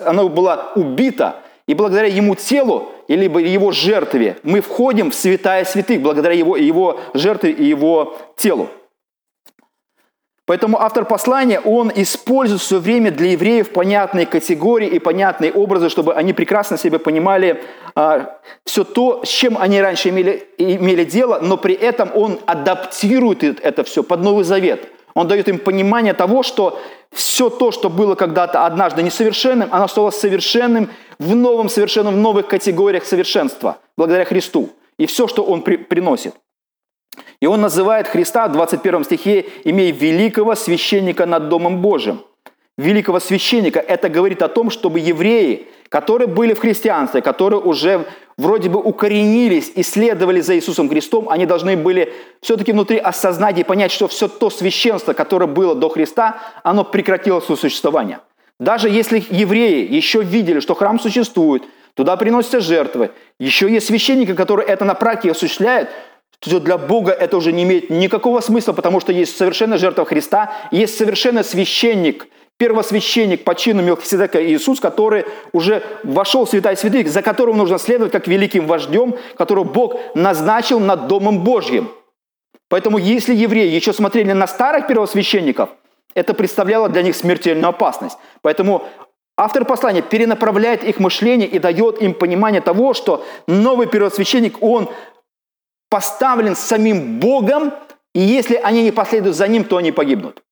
оно 0.04 0.28
было 0.28 0.72
убито, 0.74 1.36
и 1.66 1.74
благодаря 1.74 2.08
ему 2.08 2.34
телу, 2.34 2.90
либо 3.06 3.38
его 3.38 3.70
жертве, 3.70 4.38
мы 4.42 4.60
входим 4.60 5.10
в 5.10 5.14
святая 5.14 5.64
святых, 5.64 6.00
благодаря 6.00 6.34
его, 6.34 6.56
его 6.56 7.00
жертве 7.14 7.52
и 7.52 7.64
его 7.64 8.16
телу. 8.36 8.68
Поэтому 10.50 10.82
автор 10.82 11.04
послания, 11.04 11.60
он 11.60 11.92
использует 11.94 12.60
все 12.60 12.80
время 12.80 13.12
для 13.12 13.30
евреев 13.30 13.70
понятные 13.70 14.26
категории 14.26 14.88
и 14.88 14.98
понятные 14.98 15.52
образы, 15.52 15.88
чтобы 15.90 16.14
они 16.14 16.32
прекрасно 16.32 16.76
себе 16.76 16.98
понимали 16.98 17.62
а, 17.94 18.40
все 18.64 18.82
то, 18.82 19.24
с 19.24 19.28
чем 19.28 19.56
они 19.56 19.80
раньше 19.80 20.08
имели, 20.08 20.48
имели 20.58 21.04
дело, 21.04 21.38
но 21.40 21.56
при 21.56 21.74
этом 21.74 22.10
он 22.16 22.40
адаптирует 22.46 23.44
это 23.44 23.84
все 23.84 24.02
под 24.02 24.22
Новый 24.22 24.42
Завет. 24.42 24.88
Он 25.14 25.28
дает 25.28 25.48
им 25.48 25.60
понимание 25.60 26.14
того, 26.14 26.42
что 26.42 26.80
все 27.12 27.48
то, 27.48 27.70
что 27.70 27.88
было 27.88 28.16
когда-то 28.16 28.66
однажды 28.66 29.04
несовершенным, 29.04 29.68
оно 29.70 29.86
стало 29.86 30.10
совершенным 30.10 30.90
в 31.20 31.32
новом 31.32 31.68
совершенном, 31.68 32.14
в 32.14 32.18
новых 32.18 32.48
категориях 32.48 33.04
совершенства, 33.04 33.78
благодаря 33.96 34.24
Христу. 34.24 34.70
И 34.98 35.06
все, 35.06 35.28
что 35.28 35.44
Он 35.44 35.62
при, 35.62 35.76
приносит. 35.76 36.34
И 37.40 37.46
он 37.46 37.60
называет 37.60 38.06
Христа 38.06 38.48
в 38.48 38.52
21 38.52 39.04
стихе, 39.04 39.46
имея 39.64 39.92
великого 39.92 40.54
священника 40.54 41.26
над 41.26 41.48
Домом 41.48 41.80
Божьим. 41.80 42.22
Великого 42.76 43.20
священника. 43.20 43.80
Это 43.80 44.08
говорит 44.08 44.42
о 44.42 44.48
том, 44.48 44.70
чтобы 44.70 45.00
евреи, 45.00 45.66
которые 45.88 46.28
были 46.28 46.54
в 46.54 46.60
христианстве, 46.60 47.20
которые 47.20 47.60
уже 47.60 48.06
вроде 48.36 48.68
бы 48.68 48.78
укоренились 48.78 49.72
и 49.74 49.82
следовали 49.82 50.40
за 50.40 50.56
Иисусом 50.56 50.88
Христом, 50.88 51.28
они 51.28 51.46
должны 51.46 51.76
были 51.76 52.12
все-таки 52.40 52.72
внутри 52.72 52.98
осознать 52.98 53.58
и 53.58 53.64
понять, 53.64 53.92
что 53.92 54.08
все 54.08 54.28
то 54.28 54.50
священство, 54.50 55.12
которое 55.12 55.46
было 55.46 55.74
до 55.74 55.88
Христа, 55.88 56.38
оно 56.62 56.84
прекратило 56.84 57.40
свое 57.40 57.58
существование. 57.58 58.20
Даже 58.58 58.88
если 58.88 59.24
евреи 59.30 59.86
еще 59.90 60.22
видели, 60.22 60.60
что 60.60 60.74
храм 60.74 61.00
существует, 61.00 61.62
туда 61.94 62.16
приносятся 62.16 62.60
жертвы, 62.60 63.10
еще 63.38 63.70
есть 63.70 63.86
священники, 63.86 64.34
которые 64.34 64.68
это 64.68 64.84
на 64.84 64.94
практике 64.94 65.32
осуществляют, 65.32 65.88
то 66.40 66.58
для 66.58 66.78
Бога 66.78 67.12
это 67.12 67.36
уже 67.36 67.52
не 67.52 67.64
имеет 67.64 67.90
никакого 67.90 68.40
смысла, 68.40 68.72
потому 68.72 69.00
что 69.00 69.12
есть 69.12 69.36
совершенная 69.36 69.78
жертва 69.78 70.04
Христа, 70.04 70.52
есть 70.70 70.96
совершенный 70.96 71.44
священник, 71.44 72.26
первосвященник 72.56 73.44
по 73.44 73.54
чину 73.54 73.82
Мелхиседека 73.82 74.42
Иисус, 74.42 74.80
который 74.80 75.26
уже 75.52 75.82
вошел 76.02 76.46
в 76.46 76.50
святая 76.50 76.76
святых, 76.76 77.08
за 77.08 77.22
которым 77.22 77.58
нужно 77.58 77.78
следовать 77.78 78.12
как 78.12 78.26
великим 78.26 78.66
вождем, 78.66 79.16
которого 79.36 79.64
Бог 79.64 79.96
назначил 80.14 80.80
над 80.80 81.06
Домом 81.06 81.40
Божьим. 81.40 81.90
Поэтому 82.68 82.98
если 82.98 83.34
евреи 83.34 83.68
еще 83.68 83.92
смотрели 83.92 84.32
на 84.32 84.46
старых 84.46 84.86
первосвященников, 84.86 85.70
это 86.14 86.34
представляло 86.34 86.88
для 86.88 87.02
них 87.02 87.16
смертельную 87.16 87.68
опасность. 87.68 88.16
Поэтому 88.42 88.84
автор 89.36 89.64
послания 89.64 90.02
перенаправляет 90.02 90.84
их 90.84 91.00
мышление 91.00 91.48
и 91.48 91.58
дает 91.58 92.00
им 92.00 92.14
понимание 92.14 92.60
того, 92.60 92.94
что 92.94 93.24
новый 93.46 93.86
первосвященник, 93.86 94.62
он 94.62 94.90
поставлен 95.90 96.56
самим 96.56 97.20
Богом, 97.20 97.74
и 98.14 98.20
если 98.20 98.54
они 98.54 98.82
не 98.82 98.92
последуют 98.92 99.36
за 99.36 99.46
ним, 99.46 99.64
то 99.64 99.76
они 99.76 99.92
погибнут. 99.92 100.42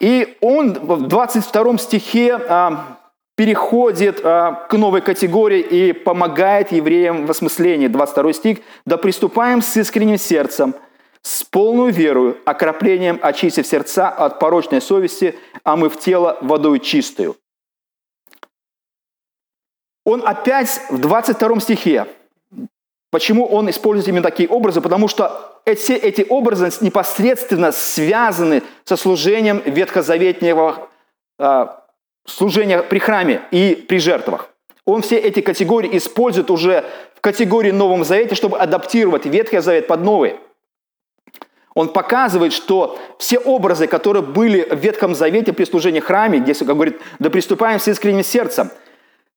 И 0.00 0.36
он 0.40 0.72
в 0.72 1.08
22 1.08 1.78
стихе 1.78 2.34
а, 2.34 2.98
переходит 3.36 4.20
а, 4.22 4.66
к 4.68 4.72
новой 4.74 5.00
категории 5.00 5.60
и 5.60 5.92
помогает 5.92 6.72
евреям 6.72 7.26
в 7.26 7.30
осмыслении. 7.30 7.88
22 7.88 8.32
стих. 8.32 8.58
«Да 8.86 8.96
приступаем 8.96 9.62
с 9.62 9.76
искренним 9.76 10.18
сердцем, 10.18 10.74
с 11.22 11.42
полной 11.42 11.90
верою, 11.90 12.36
окроплением 12.44 13.18
очистив 13.22 13.66
сердца 13.66 14.08
от 14.08 14.38
порочной 14.38 14.80
совести, 14.80 15.38
а 15.62 15.76
мы 15.76 15.88
в 15.88 15.98
тело 15.98 16.38
водой 16.40 16.80
чистую». 16.80 17.36
Он 20.04 20.22
опять 20.26 20.82
в 20.90 20.98
22 20.98 21.60
стихе 21.60 22.06
Почему 23.14 23.46
он 23.46 23.70
использует 23.70 24.08
именно 24.08 24.24
такие 24.24 24.48
образы? 24.48 24.80
Потому 24.80 25.06
что 25.06 25.60
все 25.76 25.94
эти 25.94 26.26
образы 26.28 26.68
непосредственно 26.80 27.70
связаны 27.70 28.64
со 28.84 28.96
служением 28.96 29.62
ветхозаветнего 29.64 30.88
э, 31.38 31.66
служения 32.26 32.82
при 32.82 32.98
храме 32.98 33.42
и 33.52 33.76
при 33.88 33.98
жертвах. 33.98 34.48
Он 34.84 35.02
все 35.02 35.16
эти 35.16 35.42
категории 35.42 35.96
использует 35.96 36.50
уже 36.50 36.84
в 37.14 37.20
категории 37.20 37.70
Новом 37.70 38.02
Завете, 38.02 38.34
чтобы 38.34 38.58
адаптировать 38.58 39.26
Ветхий 39.26 39.60
Завет 39.60 39.86
под 39.86 40.00
Новый. 40.00 40.34
Он 41.76 41.90
показывает, 41.90 42.52
что 42.52 42.98
все 43.20 43.38
образы, 43.38 43.86
которые 43.86 44.24
были 44.24 44.62
в 44.62 44.80
Ветхом 44.80 45.14
Завете 45.14 45.52
при 45.52 45.66
служении 45.66 46.00
храме, 46.00 46.40
где, 46.40 46.52
как 46.52 46.66
говорит, 46.66 47.00
да 47.20 47.30
приступаем 47.30 47.78
с 47.78 47.86
искренним 47.86 48.24
сердцем– 48.24 48.72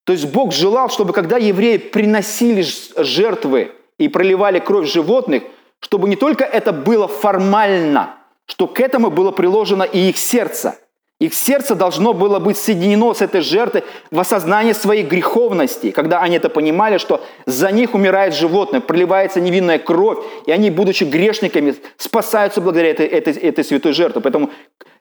то 0.08 0.14
есть 0.14 0.26
Бог 0.26 0.54
желал, 0.54 0.90
чтобы 0.90 1.12
когда 1.12 1.36
евреи 1.36 1.76
приносили 1.76 2.66
жертвы 2.96 3.74
и 3.98 4.08
проливали 4.08 4.60
кровь 4.60 4.90
животных, 4.90 5.44
чтобы 5.82 6.08
не 6.08 6.16
только 6.16 6.46
это 6.46 6.72
было 6.72 7.10
формально, 7.10 8.16
что 8.46 8.68
к 8.68 8.80
этому 8.80 9.12
было 9.12 9.32
приложено 9.32 9.84
и 9.84 10.08
их 10.08 10.18
сердце. 10.18 10.80
Их 11.20 11.34
сердце 11.34 11.76
должно 11.76 12.14
было 12.14 12.40
быть 12.40 12.58
соединено 12.58 13.14
с 13.14 13.22
этой 13.22 13.42
жертвой 13.42 13.84
в 14.10 14.18
осознании 14.18 14.72
своей 14.72 15.04
греховности, 15.04 15.92
когда 15.92 16.22
они 16.22 16.38
это 16.38 16.48
понимали, 16.48 17.00
что 17.00 17.22
за 17.46 17.70
них 17.74 17.94
умирает 17.94 18.34
животное, 18.34 18.80
проливается 18.80 19.42
невинная 19.42 19.78
кровь, 19.78 20.20
и 20.46 20.52
они, 20.54 20.70
будучи 20.70 21.04
грешниками, 21.04 21.76
спасаются 21.98 22.62
благодаря 22.62 22.92
этой, 22.92 23.08
этой, 23.08 23.34
этой 23.34 23.66
святой 23.66 23.92
жертве. 23.92 24.22
Поэтому 24.22 24.52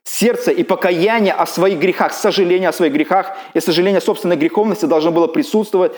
сердце 0.06 0.52
и 0.52 0.62
покаяние 0.62 1.34
о 1.34 1.46
своих 1.46 1.78
грехах, 1.78 2.12
сожаление 2.12 2.68
о 2.68 2.72
своих 2.72 2.92
грехах 2.92 3.36
и 3.54 3.60
сожаление 3.60 3.98
о 3.98 4.00
собственной 4.00 4.36
греховности 4.36 4.86
должно 4.86 5.10
было 5.10 5.26
присутствовать 5.26 5.92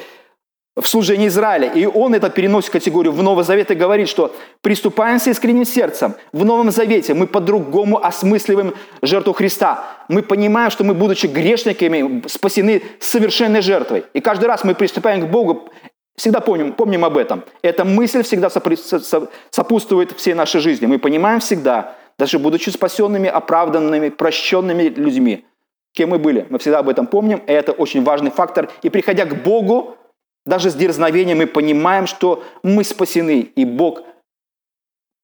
в 0.80 0.86
служении 0.86 1.26
Израиля. 1.26 1.70
И 1.72 1.86
он 1.86 2.14
это 2.14 2.30
переносит 2.30 2.70
в 2.70 2.72
категорию 2.72 3.12
в 3.12 3.22
Новый 3.22 3.44
Завет 3.44 3.70
и 3.70 3.74
говорит, 3.74 4.08
что 4.08 4.34
приступаем 4.62 5.18
с 5.18 5.26
искренним 5.26 5.64
сердцем. 5.64 6.14
В 6.32 6.44
Новом 6.44 6.70
Завете 6.70 7.14
мы 7.14 7.26
по-другому 7.26 8.02
осмысливаем 8.02 8.74
жертву 9.02 9.32
Христа. 9.32 9.84
Мы 10.08 10.22
понимаем, 10.22 10.70
что 10.70 10.84
мы, 10.84 10.94
будучи 10.94 11.26
грешниками, 11.26 12.26
спасены 12.28 12.82
совершенной 13.00 13.60
жертвой. 13.60 14.04
И 14.14 14.20
каждый 14.20 14.46
раз 14.46 14.64
мы 14.64 14.74
приступаем 14.74 15.26
к 15.26 15.30
Богу, 15.30 15.68
всегда 16.16 16.40
помним, 16.40 16.72
помним 16.72 17.04
об 17.04 17.18
этом. 17.18 17.42
Эта 17.60 17.84
мысль 17.84 18.22
всегда 18.22 18.48
сопутствует 19.50 20.12
всей 20.12 20.34
нашей 20.34 20.60
жизни. 20.60 20.86
Мы 20.86 20.98
понимаем 20.98 21.40
всегда, 21.40 21.96
даже 22.18 22.38
будучи 22.38 22.70
спасенными, 22.70 23.28
оправданными, 23.28 24.08
прощенными 24.08 24.84
людьми, 24.84 25.44
кем 25.92 26.10
мы 26.10 26.18
были. 26.18 26.46
Мы 26.50 26.58
всегда 26.58 26.80
об 26.80 26.88
этом 26.88 27.06
помним, 27.06 27.38
и 27.38 27.52
это 27.52 27.72
очень 27.72 28.02
важный 28.02 28.30
фактор. 28.30 28.70
И 28.82 28.90
приходя 28.90 29.24
к 29.24 29.42
Богу, 29.42 29.96
даже 30.44 30.70
с 30.70 30.74
дерзновением 30.74 31.38
мы 31.38 31.46
понимаем, 31.46 32.06
что 32.06 32.42
мы 32.62 32.84
спасены, 32.84 33.40
и 33.40 33.64
Бог 33.64 34.02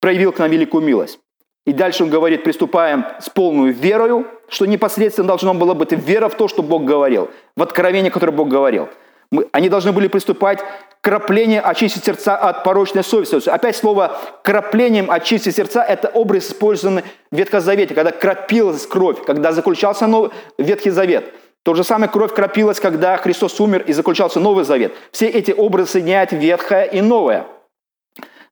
проявил 0.00 0.32
к 0.32 0.38
нам 0.38 0.50
великую 0.50 0.84
милость. 0.84 1.18
И 1.66 1.72
дальше 1.72 2.04
он 2.04 2.10
говорит, 2.10 2.44
приступаем 2.44 3.06
с 3.20 3.30
полной 3.30 3.72
верою, 3.72 4.26
что 4.48 4.66
непосредственно 4.66 5.28
должно 5.28 5.54
было 5.54 5.72
быть 5.72 5.92
вера 5.92 6.28
в 6.28 6.36
то, 6.36 6.46
что 6.46 6.62
Бог 6.62 6.84
говорил, 6.84 7.30
в 7.56 7.62
откровение, 7.62 8.10
которое 8.10 8.32
Бог 8.32 8.48
говорил. 8.48 8.88
Мы, 9.30 9.48
они 9.50 9.70
должны 9.70 9.92
были 9.92 10.08
приступать 10.08 10.62
краплению 11.04 11.68
очистить 11.68 12.04
сердца 12.04 12.34
от 12.34 12.64
порочной 12.64 13.04
совести. 13.04 13.50
Опять 13.50 13.76
слово 13.76 14.16
«краплением 14.42 15.10
очистить 15.10 15.54
сердца»– 15.54 15.82
это 15.88 16.08
образ, 16.08 16.48
использованный 16.48 17.02
в 17.30 17.36
Ветхом 17.36 17.60
Завете, 17.60 17.94
когда 17.94 18.10
крапилась 18.10 18.86
кровь, 18.86 19.22
когда 19.24 19.52
заключался 19.52 20.06
новый 20.06 20.30
Ветхий 20.58 20.90
Завет– 20.90 21.32
то 21.64 21.72
же 21.74 21.82
самое 21.82 22.10
кровь 22.10 22.34
крапилась, 22.34 22.78
когда 22.78 23.16
Христос 23.16 23.58
умер 23.58 23.84
и 23.86 23.94
заключался 23.94 24.38
Новый 24.38 24.66
Завет. 24.66 24.92
Все 25.12 25.28
эти 25.28 25.50
образы 25.50 25.92
соединяют 25.92 26.30
ветхое 26.32 26.84
и 26.84 27.00
новое. 27.00 27.46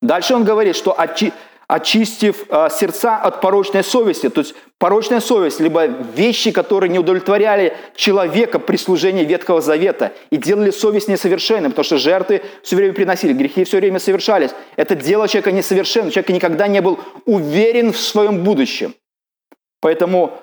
Дальше 0.01 0.35
он 0.35 0.45
говорит, 0.45 0.77
что 0.77 0.93
очи, 0.99 1.31
очистив 1.73 2.45
э, 2.51 2.69
сердца 2.71 3.17
от 3.17 3.41
порочной 3.41 3.83
совести, 3.83 4.29
то 4.29 4.43
есть 4.43 4.55
порочная 4.77 5.21
совесть, 5.21 5.59
либо 5.59 5.87
вещи, 5.87 6.51
которые 6.51 6.91
не 6.91 6.99
удовлетворяли 6.99 7.75
человека 7.97 8.59
при 8.59 8.77
служении 8.77 9.25
Ветхого 9.25 9.63
Завета 9.63 10.13
и 10.29 10.37
делали 10.37 10.71
совесть 10.71 11.09
несовершенной, 11.09 11.71
потому 11.71 11.85
что 11.85 11.97
жертвы 11.97 12.43
все 12.63 12.77
время 12.77 12.93
приносили, 12.93 13.33
грехи 13.33 13.65
все 13.65 13.79
время 13.79 14.01
совершались. 14.01 14.51
Это 14.77 14.95
дело 14.95 15.27
человека 15.29 15.51
несовершенным, 15.51 16.11
человек 16.11 16.29
никогда 16.29 16.69
не 16.69 16.83
был 16.83 17.01
уверен 17.25 17.93
в 17.93 17.99
своем 17.99 18.45
будущем. 18.45 18.95
Поэтому 19.81 20.39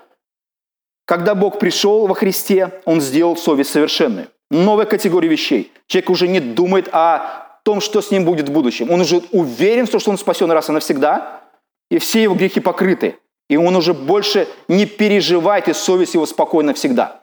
когда 1.05 1.35
Бог 1.35 1.59
пришел 1.59 2.07
во 2.07 2.15
Христе, 2.15 2.71
Он 2.85 3.01
сделал 3.01 3.37
совесть 3.37 3.69
совершенной. 3.69 4.29
Новая 4.49 4.85
категория 4.85 5.29
вещей. 5.29 5.71
Человек 5.85 6.09
уже 6.09 6.27
не 6.27 6.39
думает 6.39 6.89
о 6.91 7.48
том, 7.69 7.81
что 7.81 8.01
с 8.01 8.09
ним 8.09 8.25
будет 8.25 8.49
в 8.49 8.51
будущем. 8.51 8.89
Он 8.89 9.01
уже 9.01 9.21
уверен 9.31 9.85
в 9.85 9.91
том, 9.91 9.99
что 9.99 10.09
он 10.09 10.17
спасен 10.17 10.49
раз 10.49 10.69
и 10.69 10.71
навсегда, 10.71 11.41
и 11.91 11.99
все 11.99 12.23
его 12.23 12.33
грехи 12.33 12.59
покрыты. 12.59 13.17
И 13.47 13.57
он 13.57 13.75
уже 13.75 13.93
больше 13.93 14.47
не 14.67 14.87
переживает, 14.87 15.67
и 15.67 15.73
совесть 15.73 16.15
его 16.15 16.25
спокойна 16.25 16.73
всегда. 16.73 17.19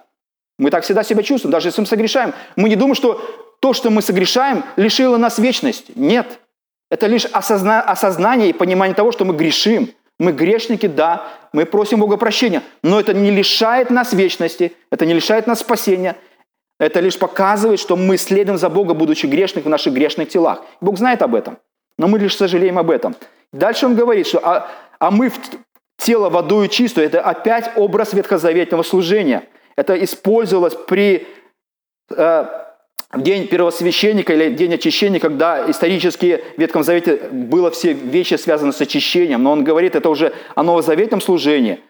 Мы 0.56 0.70
так 0.70 0.84
всегда 0.84 1.02
себя 1.02 1.24
чувствуем, 1.24 1.50
даже 1.50 1.68
если 1.68 1.80
мы 1.80 1.88
согрешаем. 1.88 2.32
Мы 2.54 2.68
не 2.68 2.76
думаем, 2.76 2.94
что 2.94 3.20
то, 3.60 3.72
что 3.72 3.90
мы 3.90 4.02
согрешаем, 4.02 4.64
лишило 4.76 5.16
нас 5.16 5.38
вечности. 5.38 5.90
Нет. 5.96 6.38
Это 6.92 7.08
лишь 7.08 7.26
осозна- 7.26 7.80
осознание 7.80 8.50
и 8.50 8.52
понимание 8.52 8.94
того, 8.94 9.10
что 9.10 9.24
мы 9.24 9.34
грешим– 9.34 9.90
мы 10.18 10.32
грешники, 10.32 10.86
да, 10.86 11.28
мы 11.52 11.66
просим 11.66 12.00
Бога 12.00 12.16
прощения, 12.16 12.62
но 12.82 12.98
это 12.98 13.12
не 13.12 13.30
лишает 13.30 13.90
нас 13.90 14.12
вечности, 14.12 14.72
это 14.90 15.04
не 15.04 15.12
лишает 15.12 15.46
нас 15.46 15.60
спасения, 15.60 16.16
это 16.78 17.00
лишь 17.00 17.18
показывает, 17.18 17.80
что 17.80 17.96
мы 17.96 18.16
следуем 18.16 18.58
за 18.58 18.68
Бога, 18.68 18.94
будучи 18.94 19.26
грешных 19.26 19.64
в 19.64 19.68
наших 19.68 19.94
грешных 19.94 20.28
телах. 20.28 20.62
Бог 20.80 20.98
знает 20.98 21.22
об 21.22 21.34
этом, 21.34 21.58
но 21.98 22.08
мы 22.08 22.18
лишь 22.18 22.36
сожалеем 22.36 22.78
об 22.78 22.90
этом. 22.90 23.16
Дальше 23.52 23.86
он 23.86 23.94
говорит, 23.94 24.26
что 24.26 24.40
а, 24.42 24.68
а 24.98 25.10
мы 25.10 25.30
в 25.30 25.38
тело 25.96 26.28
водою 26.28 26.68
чистую, 26.68 27.06
это 27.06 27.20
опять 27.20 27.70
образ 27.76 28.12
ветхозаветного 28.12 28.82
служения. 28.82 29.44
Это 29.76 30.02
использовалось 30.02 30.74
при 30.86 31.26
э, 32.10 32.46
день 33.14 33.46
первосвященника 33.48 34.32
или 34.32 34.54
день 34.54 34.74
очищения, 34.74 35.20
когда 35.20 35.70
исторически 35.70 36.42
в 36.56 36.60
Ветхом 36.60 36.82
Завете 36.82 37.16
было 37.30 37.70
все 37.70 37.92
вещи 37.92 38.34
связаны 38.34 38.72
с 38.72 38.80
очищением, 38.80 39.42
но 39.42 39.52
он 39.52 39.64
говорит, 39.64 39.94
это 39.96 40.08
уже 40.10 40.32
о 40.54 40.62
новозаветном 40.62 41.20
служении, 41.20 41.80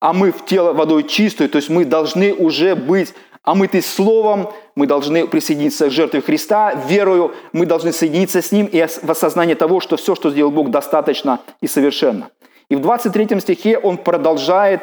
а 0.00 0.12
мы 0.12 0.32
в 0.32 0.44
тело 0.44 0.72
водой 0.72 1.04
чистую, 1.04 1.48
то 1.48 1.56
есть 1.56 1.70
мы 1.70 1.84
должны 1.84 2.34
уже 2.34 2.74
быть 2.74 3.14
омыты 3.44 3.82
Словом, 3.82 4.52
мы 4.74 4.86
должны 4.86 5.26
присоединиться 5.26 5.88
к 5.88 5.92
жертве 5.92 6.20
Христа, 6.20 6.74
верою, 6.88 7.34
мы 7.52 7.66
должны 7.66 7.92
соединиться 7.92 8.42
с 8.42 8.50
Ним 8.50 8.66
и 8.66 8.84
в 8.86 9.10
осознании 9.10 9.54
того, 9.54 9.80
что 9.80 9.96
все, 9.96 10.14
что 10.14 10.30
сделал 10.30 10.50
Бог, 10.50 10.70
достаточно 10.70 11.40
и 11.60 11.66
совершенно. 11.66 12.30
И 12.70 12.76
в 12.76 12.80
23 12.80 13.40
стихе 13.40 13.78
он 13.78 13.98
продолжает 13.98 14.82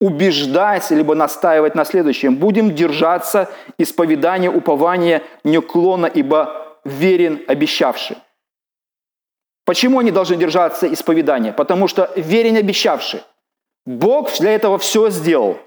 убеждать, 0.00 0.90
либо 0.90 1.14
настаивать 1.14 1.74
на 1.74 1.84
следующем. 1.84 2.36
Будем 2.36 2.74
держаться 2.74 3.50
исповедания, 3.78 4.50
упования 4.50 5.22
неуклонно, 5.44 6.06
ибо 6.06 6.78
верен 6.84 7.40
обещавший. 7.46 8.16
Почему 9.64 9.98
они 9.98 10.10
должны 10.10 10.36
держаться 10.36 10.92
исповедания? 10.92 11.52
Потому 11.52 11.86
что 11.86 12.10
верен 12.16 12.56
обещавший. 12.56 13.22
Бог 13.86 14.30
для 14.38 14.52
этого 14.52 14.78
все 14.78 15.10
сделал. 15.10 15.58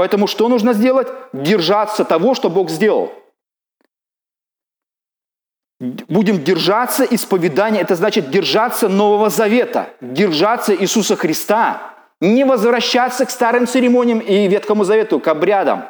Поэтому 0.00 0.26
что 0.26 0.48
нужно 0.48 0.72
сделать? 0.72 1.08
Держаться 1.34 2.06
того, 2.06 2.34
что 2.34 2.48
Бог 2.48 2.70
сделал. 2.70 3.12
Будем 5.78 6.42
держаться 6.42 7.04
исповедания, 7.04 7.82
это 7.82 7.96
значит 7.96 8.30
держаться 8.30 8.88
Нового 8.88 9.28
Завета, 9.28 9.90
держаться 10.00 10.74
Иисуса 10.74 11.16
Христа– 11.16 11.82
не 12.22 12.44
возвращаться 12.44 13.26
к 13.26 13.30
старым 13.30 13.66
церемониям 13.66 14.20
и 14.20 14.48
Ветхому 14.48 14.84
Завету, 14.84 15.20
к 15.20 15.28
обрядам, 15.28 15.84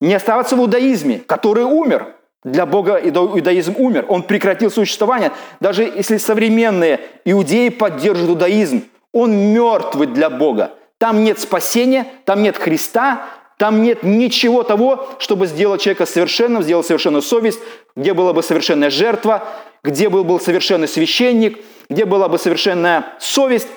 не 0.00 0.14
оставаться 0.14 0.56
в 0.56 0.60
иудаизме, 0.60 1.18
который 1.18 1.64
умер. 1.64 2.14
Для 2.44 2.64
Бога 2.64 2.96
иудаизм 2.96 3.74
умер, 3.76 4.06
он 4.08 4.22
прекратил 4.22 4.70
существование. 4.70 5.30
Даже 5.60 5.82
если 5.82 6.16
современные 6.16 7.00
иудеи 7.26 7.68
поддерживают 7.68 8.30
иудаизм, 8.30 8.84
он 9.12 9.52
мертвый 9.52 10.06
для 10.06 10.30
Бога. 10.30 10.72
Там 11.02 11.24
нет 11.24 11.38
спасения, 11.40 12.06
там 12.24 12.42
нет 12.44 12.56
Христа, 12.56 13.26
там 13.62 13.80
нет 13.80 14.02
ничего 14.02 14.64
того, 14.64 15.08
чтобы 15.20 15.46
сделать 15.46 15.80
человека 15.82 16.04
совершенным, 16.04 16.64
сделать 16.64 16.84
совершенную 16.84 17.22
совесть, 17.22 17.60
где 17.94 18.12
была 18.12 18.32
бы 18.32 18.42
совершенная 18.42 18.90
жертва, 18.90 19.44
где 19.84 20.08
был 20.08 20.24
бы 20.24 20.40
совершенный 20.40 20.88
священник, 20.88 21.60
где 21.88 22.04
была 22.04 22.28
бы 22.28 22.38
совершенная 22.38 23.04
совесть 23.20 23.68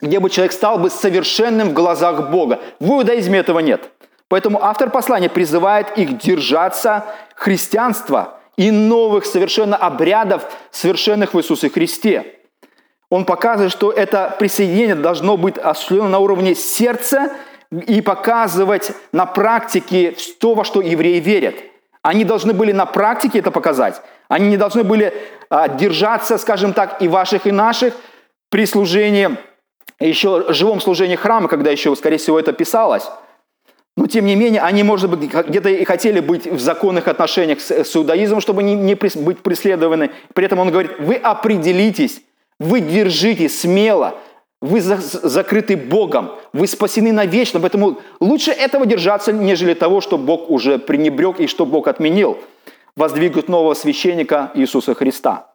где 0.00 0.20
бы 0.20 0.30
человек 0.30 0.52
стал 0.52 0.78
бы 0.78 0.88
совершенным 0.88 1.68
в 1.68 1.72
глазах 1.74 2.30
Бога. 2.30 2.60
В 2.78 2.92
иудаизме 2.92 3.40
этого 3.40 3.58
нет. 3.58 3.90
Поэтому 4.28 4.64
автор 4.64 4.88
послания 4.88 5.28
призывает 5.28 5.98
их 5.98 6.16
держаться 6.16 7.04
христианства 7.34 8.40
и 8.56 8.70
новых 8.70 9.26
совершенно 9.26 9.76
обрядов, 9.76 10.50
совершенных 10.70 11.34
в 11.34 11.38
Иисусе 11.38 11.68
Христе. 11.68 12.36
Он 13.10 13.26
показывает, 13.26 13.70
что 13.70 13.92
это 13.92 14.34
присоединение 14.38 14.94
должно 14.94 15.36
быть 15.36 15.58
осуществлено 15.58 16.08
на 16.08 16.20
уровне 16.20 16.54
сердца 16.54 17.32
и 17.70 18.00
показывать 18.00 18.92
на 19.12 19.26
практике 19.26 20.16
то, 20.40 20.54
во 20.54 20.64
что 20.64 20.80
евреи 20.80 21.20
верят. 21.20 21.54
Они 22.02 22.24
должны 22.24 22.52
были 22.52 22.72
на 22.72 22.86
практике 22.86 23.40
это 23.40 23.50
показать. 23.50 24.00
Они 24.28 24.48
не 24.48 24.56
должны 24.56 24.84
были 24.84 25.12
а, 25.50 25.68
держаться, 25.68 26.38
скажем 26.38 26.72
так, 26.72 27.02
и 27.02 27.08
ваших, 27.08 27.46
и 27.46 27.52
наших 27.52 27.94
при 28.48 28.66
служении 28.66 29.36
еще 30.00 30.46
живом 30.48 30.80
служении 30.80 31.16
храма, 31.16 31.48
когда 31.48 31.70
еще, 31.70 31.94
скорее 31.94 32.16
всего, 32.16 32.40
это 32.40 32.52
писалось. 32.52 33.04
Но, 33.96 34.06
тем 34.06 34.24
не 34.24 34.34
менее, 34.34 34.62
они, 34.62 34.82
может 34.82 35.10
быть, 35.10 35.30
где-то 35.30 35.68
и 35.68 35.84
хотели 35.84 36.20
быть 36.20 36.46
в 36.46 36.58
законных 36.58 37.06
отношениях 37.06 37.60
с, 37.60 37.70
с 37.70 37.96
иудаизмом, 37.96 38.40
чтобы 38.40 38.62
не, 38.62 38.74
не 38.74 38.94
быть 38.94 39.40
преследованы. 39.40 40.10
При 40.32 40.46
этом 40.46 40.58
он 40.58 40.70
говорит, 40.70 40.92
вы 41.00 41.16
определитесь, 41.16 42.22
вы 42.58 42.80
держитесь 42.80 43.60
смело, 43.60 44.14
вы 44.60 44.80
за, 44.80 44.98
закрыты 44.98 45.76
Богом, 45.76 46.32
вы 46.52 46.66
спасены 46.66 47.12
навечно, 47.12 47.60
поэтому 47.60 48.00
лучше 48.20 48.50
этого 48.50 48.84
держаться, 48.84 49.32
нежели 49.32 49.74
того, 49.74 50.00
что 50.00 50.18
Бог 50.18 50.50
уже 50.50 50.78
пренебрег 50.78 51.40
и 51.40 51.46
что 51.46 51.64
Бог 51.64 51.88
отменил. 51.88 52.38
Воздвигнут 52.96 53.48
нового 53.48 53.74
священника 53.74 54.50
Иисуса 54.54 54.94
Христа. 54.94 55.54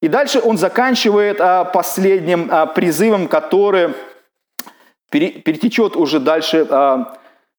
И 0.00 0.08
дальше 0.08 0.40
он 0.40 0.56
заканчивает 0.56 1.40
а, 1.40 1.64
последним 1.64 2.48
а, 2.50 2.66
призывом, 2.66 3.28
который 3.28 3.90
перетечет 5.10 5.94
уже 5.96 6.18
дальше 6.18 6.66
а, 6.70 7.18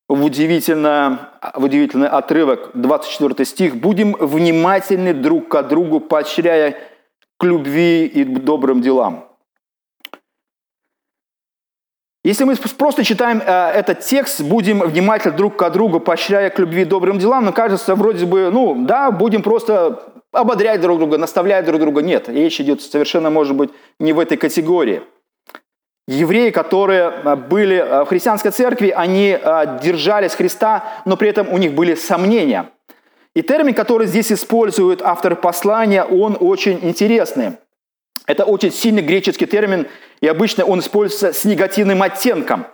в, 0.10 0.16
в 0.16 0.24
удивительный 0.26 2.08
отрывок, 2.10 2.72
24 2.74 3.46
стих. 3.46 3.76
«Будем 3.76 4.14
внимательны 4.14 5.14
друг 5.14 5.50
к 5.50 5.64
другу, 5.64 6.00
поощряя 6.00 6.78
к 7.38 7.44
любви 7.44 8.06
и 8.08 8.24
добрым 8.24 8.82
делам». 8.82 9.33
Если 12.24 12.46
мы 12.46 12.56
просто 12.56 13.04
читаем 13.04 13.42
э, 13.46 13.72
этот 13.72 14.00
текст, 14.00 14.42
будем 14.42 14.80
внимательны 14.80 15.36
друг 15.36 15.58
к 15.58 15.70
другу, 15.70 16.00
поощряя 16.00 16.50
к 16.50 16.60
любви 16.60 16.84
и 16.84 16.86
добрым 16.86 17.20
делам, 17.20 17.44
но 17.44 17.52
кажется, 17.52 17.96
вроде 17.96 18.26
бы, 18.26 18.50
ну, 18.50 18.86
да, 18.86 19.12
будем 19.12 19.42
просто 19.42 20.02
ободрять 20.32 20.80
друг 20.80 21.00
друга, 21.00 21.18
наставлять 21.18 21.66
друг 21.66 21.82
друга. 21.82 22.02
Нет, 22.02 22.30
речь 22.30 22.62
идет 22.62 22.82
совершенно, 22.82 23.30
может 23.30 23.56
быть, 23.56 23.72
не 24.00 24.14
в 24.14 24.20
этой 24.20 24.38
категории. 24.38 25.02
Евреи, 26.08 26.50
которые 26.50 27.14
э, 27.24 27.36
были 27.36 27.78
э, 27.78 28.04
в 28.04 28.08
христианской 28.08 28.52
церкви, 28.52 28.90
они 28.90 29.38
э, 29.42 29.80
держались 29.82 30.34
Христа, 30.34 30.84
но 31.06 31.16
при 31.16 31.30
этом 31.30 31.52
у 31.52 31.58
них 31.58 31.74
были 31.74 31.96
сомнения. 31.96 32.70
И 33.36 33.42
термин, 33.42 33.74
который 33.74 34.08
здесь 34.08 34.32
использует 34.32 35.02
автор 35.02 35.36
послания, 35.36 36.04
он 36.04 36.38
очень 36.40 36.80
интересный. 36.82 37.54
Это 38.26 38.46
очень 38.46 38.72
сильный 38.72 39.02
греческий 39.02 39.46
термин, 39.46 39.88
и 40.22 40.28
обычно 40.28 40.66
он 40.66 40.80
используется 40.80 41.34
с 41.34 41.44
негативным 41.46 42.02
оттенком. 42.02 42.66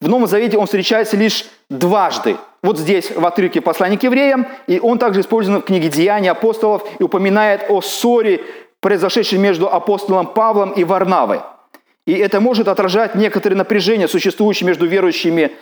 В 0.00 0.08
Новом 0.08 0.26
Завете 0.26 0.58
он 0.58 0.66
встречается 0.66 1.16
лишь 1.16 1.44
дважды. 1.68 2.36
Вот 2.62 2.78
здесь, 2.78 3.10
в 3.10 3.24
отрывке 3.24 3.60
послания 3.60 3.98
к 3.98 4.02
евреям, 4.02 4.46
и 4.66 4.80
он 4.80 4.98
также 4.98 5.20
использован 5.20 5.60
в 5.60 5.64
книге 5.64 5.88
«Деяния 5.88 6.30
апостолов» 6.30 6.82
и 6.98 7.02
упоминает 7.02 7.66
о 7.68 7.82
ссоре, 7.82 8.40
произошедшей 8.80 9.38
между 9.38 9.68
апостолом 9.70 10.26
Павлом 10.26 10.72
и 10.72 10.84
Варнавой. 10.84 11.40
И 12.06 12.12
это 12.12 12.40
может 12.40 12.68
отражать 12.68 13.14
некоторые 13.14 13.56
напряжения, 13.56 14.08
существующие 14.08 14.66
между 14.66 14.86
верующими 14.86 15.52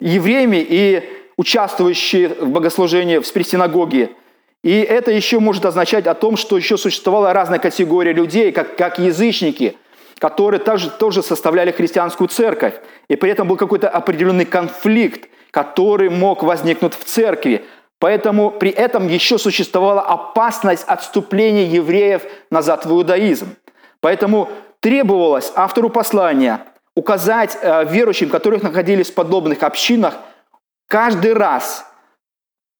евреями 0.00 0.64
и 0.66 1.02
участвующие 1.36 2.28
в 2.28 2.48
богослужении 2.48 3.18
в 3.18 3.26
синагоге. 3.26 4.10
И 4.62 4.80
это 4.80 5.10
еще 5.10 5.40
может 5.40 5.64
означать 5.64 6.06
о 6.06 6.14
том, 6.14 6.36
что 6.36 6.56
еще 6.56 6.76
существовала 6.76 7.32
разная 7.32 7.58
категория 7.58 8.12
людей, 8.12 8.52
как, 8.52 8.76
как 8.76 8.98
язычники, 8.98 9.76
которые 10.18 10.60
также, 10.60 10.88
тоже 10.88 11.22
составляли 11.22 11.72
христианскую 11.72 12.28
церковь. 12.28 12.74
И 13.08 13.16
при 13.16 13.30
этом 13.30 13.48
был 13.48 13.56
какой-то 13.56 13.88
определенный 13.88 14.44
конфликт, 14.44 15.28
который 15.50 16.10
мог 16.10 16.44
возникнуть 16.44 16.94
в 16.94 17.04
церкви. 17.04 17.64
Поэтому 17.98 18.50
при 18.50 18.70
этом 18.70 19.08
еще 19.08 19.36
существовала 19.36 20.00
опасность 20.00 20.84
отступления 20.86 21.66
евреев 21.66 22.22
назад 22.50 22.86
в 22.86 22.90
иудаизм. 22.90 23.56
Поэтому 24.00 24.48
требовалось 24.80 25.52
автору 25.54 25.90
послания 25.90 26.64
указать 26.94 27.58
э, 27.60 27.84
верующим, 27.88 28.28
которые 28.28 28.60
находились 28.60 29.10
в 29.10 29.14
подобных 29.14 29.62
общинах, 29.62 30.14
каждый 30.88 31.32
раз 31.32 31.86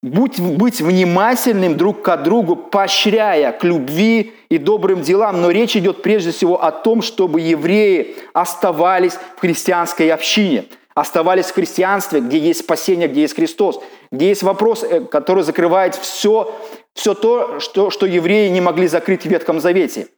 будь, 0.02 0.40
быть 0.40 0.80
внимательным 0.80 1.76
друг 1.76 2.02
к 2.02 2.16
другу, 2.18 2.56
поощряя 2.56 3.52
к 3.52 3.64
любви 3.64 4.34
и 4.48 4.58
добрым 4.58 5.02
делам. 5.02 5.40
Но 5.40 5.50
речь 5.50 5.76
идет 5.76 6.02
прежде 6.02 6.32
всего 6.32 6.62
о 6.62 6.72
том, 6.72 7.02
чтобы 7.02 7.40
евреи 7.40 8.16
оставались 8.32 9.14
в 9.36 9.40
христианской 9.40 10.10
общине, 10.10 10.64
оставались 10.94 11.46
в 11.46 11.54
христианстве, 11.54 12.20
где 12.20 12.38
есть 12.38 12.60
спасение, 12.60 13.08
где 13.08 13.22
есть 13.22 13.36
Христос, 13.36 13.80
где 14.10 14.28
есть 14.28 14.42
вопрос, 14.42 14.82
э, 14.82 15.00
который 15.00 15.44
закрывает 15.44 15.94
все, 15.94 16.54
все 16.94 17.14
то, 17.14 17.60
что, 17.60 17.90
что 17.90 18.06
евреи 18.06 18.48
не 18.48 18.60
могли 18.60 18.88
закрыть 18.88 19.22
в 19.22 19.26
Ветхом 19.26 19.60
Завете– 19.60 20.08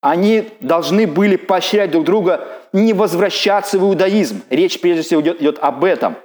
они 0.00 0.50
должны 0.60 1.06
были 1.06 1.36
поощрять 1.36 1.90
друг 1.90 2.04
друга 2.04 2.46
не 2.72 2.92
возвращаться 2.92 3.78
в 3.78 3.82
иудаизм. 3.82 4.42
Речь 4.48 4.80
прежде 4.80 5.02
всего 5.02 5.20
идет, 5.20 5.40
идет 5.40 5.58
об 5.60 5.84
этом. 5.84 6.16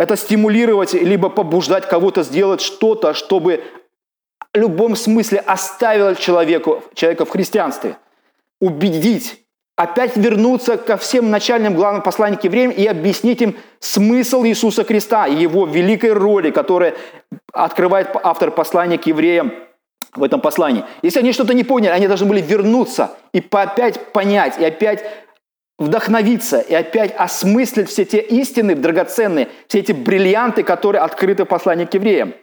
Это 0.00 0.16
стимулировать, 0.16 0.94
либо 0.94 1.28
побуждать 1.28 1.86
кого-то 1.86 2.22
сделать 2.22 2.62
что-то, 2.62 3.12
чтобы 3.12 3.62
в 4.54 4.56
любом 4.56 4.96
смысле 4.96 5.40
оставило 5.40 6.16
человеку, 6.16 6.82
человека 6.94 7.26
в 7.26 7.28
христианстве. 7.28 7.98
Убедить, 8.62 9.42
опять 9.76 10.16
вернуться 10.16 10.78
ко 10.78 10.96
всем 10.96 11.30
начальным 11.30 11.74
главным 11.74 12.02
посланиям 12.02 12.40
к 12.40 12.44
евреям 12.44 12.70
и 12.70 12.86
объяснить 12.86 13.42
им 13.42 13.58
смысл 13.78 14.42
Иисуса 14.44 14.84
Христа 14.84 15.26
и 15.26 15.34
его 15.34 15.66
великой 15.66 16.14
роли, 16.14 16.50
которая 16.50 16.94
открывает 17.52 18.08
автор 18.22 18.52
послания 18.52 18.96
к 18.96 19.04
евреям– 19.04 19.52
в 20.16 20.22
этом 20.22 20.40
послании. 20.40 20.84
Если 21.02 21.20
они 21.20 21.32
что-то 21.32 21.54
не 21.54 21.62
поняли, 21.62 21.92
они 21.92 22.08
должны 22.08 22.26
были 22.26 22.40
вернуться 22.40 23.16
и 23.32 23.44
опять 23.50 24.12
понять, 24.12 24.58
и 24.58 24.64
опять 24.64 25.04
вдохновиться, 25.80 26.60
и 26.60 26.74
опять 26.74 27.12
осмыслить 27.16 27.88
все 27.88 28.04
те 28.04 28.20
истины 28.20 28.76
драгоценные, 28.76 29.48
все 29.66 29.80
эти 29.80 29.92
бриллианты, 29.92 30.62
которые 30.62 31.02
открыты 31.02 31.44
в 31.44 31.46
послании 31.46 31.86
к 31.86 31.94
евреям. 31.94 32.34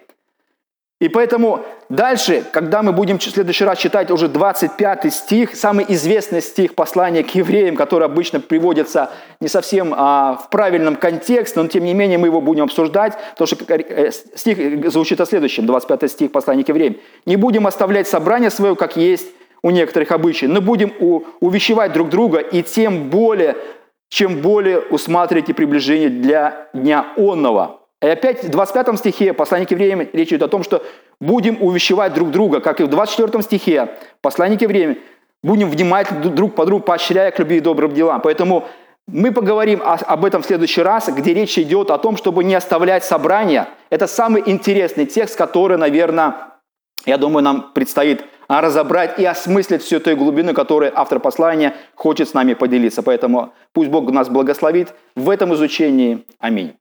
И 0.99 1.09
поэтому 1.09 1.63
дальше, 1.89 2.43
когда 2.51 2.81
мы 2.81 2.91
будем 2.91 3.19
в 3.19 3.23
следующий 3.23 3.63
раз 3.63 3.77
читать 3.77 4.09
уже 4.09 4.27
25 4.27 5.13
стих, 5.13 5.55
самый 5.55 5.85
известный 5.89 6.41
стих 6.41 6.73
послания 6.73 7.23
к 7.23 7.35
евреям, 7.35 7.75
который 7.75 8.05
обычно 8.05 8.39
приводится 8.39 9.11
не 9.39 9.47
совсем 9.47 9.93
а, 9.95 10.37
в 10.43 10.49
правильном 10.49 10.95
контексте, 10.95 11.61
но 11.61 11.67
тем 11.67 11.83
не 11.83 11.93
менее 11.93 12.17
мы 12.17 12.25
его 12.25 12.41
будем 12.41 12.63
обсуждать, 12.63 13.13
потому 13.37 13.45
что 13.45 13.57
э, 13.75 14.09
стих 14.35 14.91
звучит 14.91 15.21
о 15.21 15.27
следующем, 15.27 15.67
25 15.67 16.11
стих 16.11 16.31
послания 16.31 16.63
к 16.63 16.69
евреям. 16.69 16.97
«Не 17.27 17.35
будем 17.35 17.67
оставлять 17.67 18.07
собрание 18.07 18.49
свое, 18.49 18.75
как 18.75 18.97
есть 18.97 19.27
у 19.63 19.71
некоторых 19.71 20.11
обычаев, 20.11 20.51
но 20.51 20.61
будем 20.61 20.93
увещевать 21.39 21.93
друг 21.93 22.09
друга, 22.09 22.39
и 22.39 22.61
тем 22.61 23.09
более, 23.09 23.57
чем 24.09 24.41
более 24.41 24.79
усматривайте 24.79 25.53
приближение 25.53 26.09
для 26.09 26.69
дня 26.73 27.07
онного». 27.17 27.81
И 28.01 28.07
опять 28.07 28.43
в 28.43 28.49
25 28.49 28.99
стихе 28.99 29.33
послание 29.33 29.65
к 29.65 29.71
евреям 29.71 30.07
речь 30.13 30.29
идет 30.29 30.43
о 30.43 30.47
том, 30.47 30.63
что 30.63 30.83
будем 31.19 31.57
увещевать 31.59 32.13
друг 32.13 32.29
друга, 32.29 32.59
как 32.59 32.79
и 32.79 32.83
в 32.83 32.89
24 32.89 33.41
стихе 33.41 33.89
послание 34.21 34.59
к 34.59 34.61
евреям, 34.61 34.97
будем 35.41 35.69
внимательны 35.69 36.29
друг 36.29 36.53
по 36.53 36.65
другу, 36.65 36.83
поощряя 36.83 37.31
к 37.31 37.39
любви 37.39 37.57
и 37.57 37.59
добрым 37.59 37.93
делам. 37.93 38.21
Поэтому 38.21 38.67
мы 39.07 39.31
поговорим 39.31 39.81
об 39.83 40.25
этом 40.25 40.43
в 40.43 40.45
следующий 40.45 40.81
раз, 40.81 41.07
где 41.09 41.33
речь 41.33 41.57
идет 41.57 41.89
о 41.89 41.97
том, 41.97 42.17
чтобы 42.17 42.43
не 42.43 42.53
оставлять 42.53 43.03
собрания. 43.03 43.67
Это 43.89 44.05
самый 44.05 44.43
интересный 44.45 45.05
текст, 45.05 45.35
который, 45.35 45.77
наверное, 45.77 46.35
я 47.05 47.17
думаю, 47.17 47.43
нам 47.43 47.71
предстоит 47.73 48.25
разобрать 48.47 49.19
и 49.19 49.25
осмыслить 49.25 49.81
всю 49.81 49.99
той 49.99 50.15
глубину, 50.15 50.53
которую 50.53 50.97
автор 50.97 51.19
послания 51.19 51.75
хочет 51.95 52.29
с 52.29 52.33
нами 52.33 52.53
поделиться. 52.53 53.03
Поэтому 53.03 53.53
пусть 53.73 53.89
Бог 53.89 54.09
нас 54.11 54.29
благословит 54.29 54.93
в 55.15 55.29
этом 55.29 55.53
изучении. 55.53 56.25
Аминь. 56.39 56.75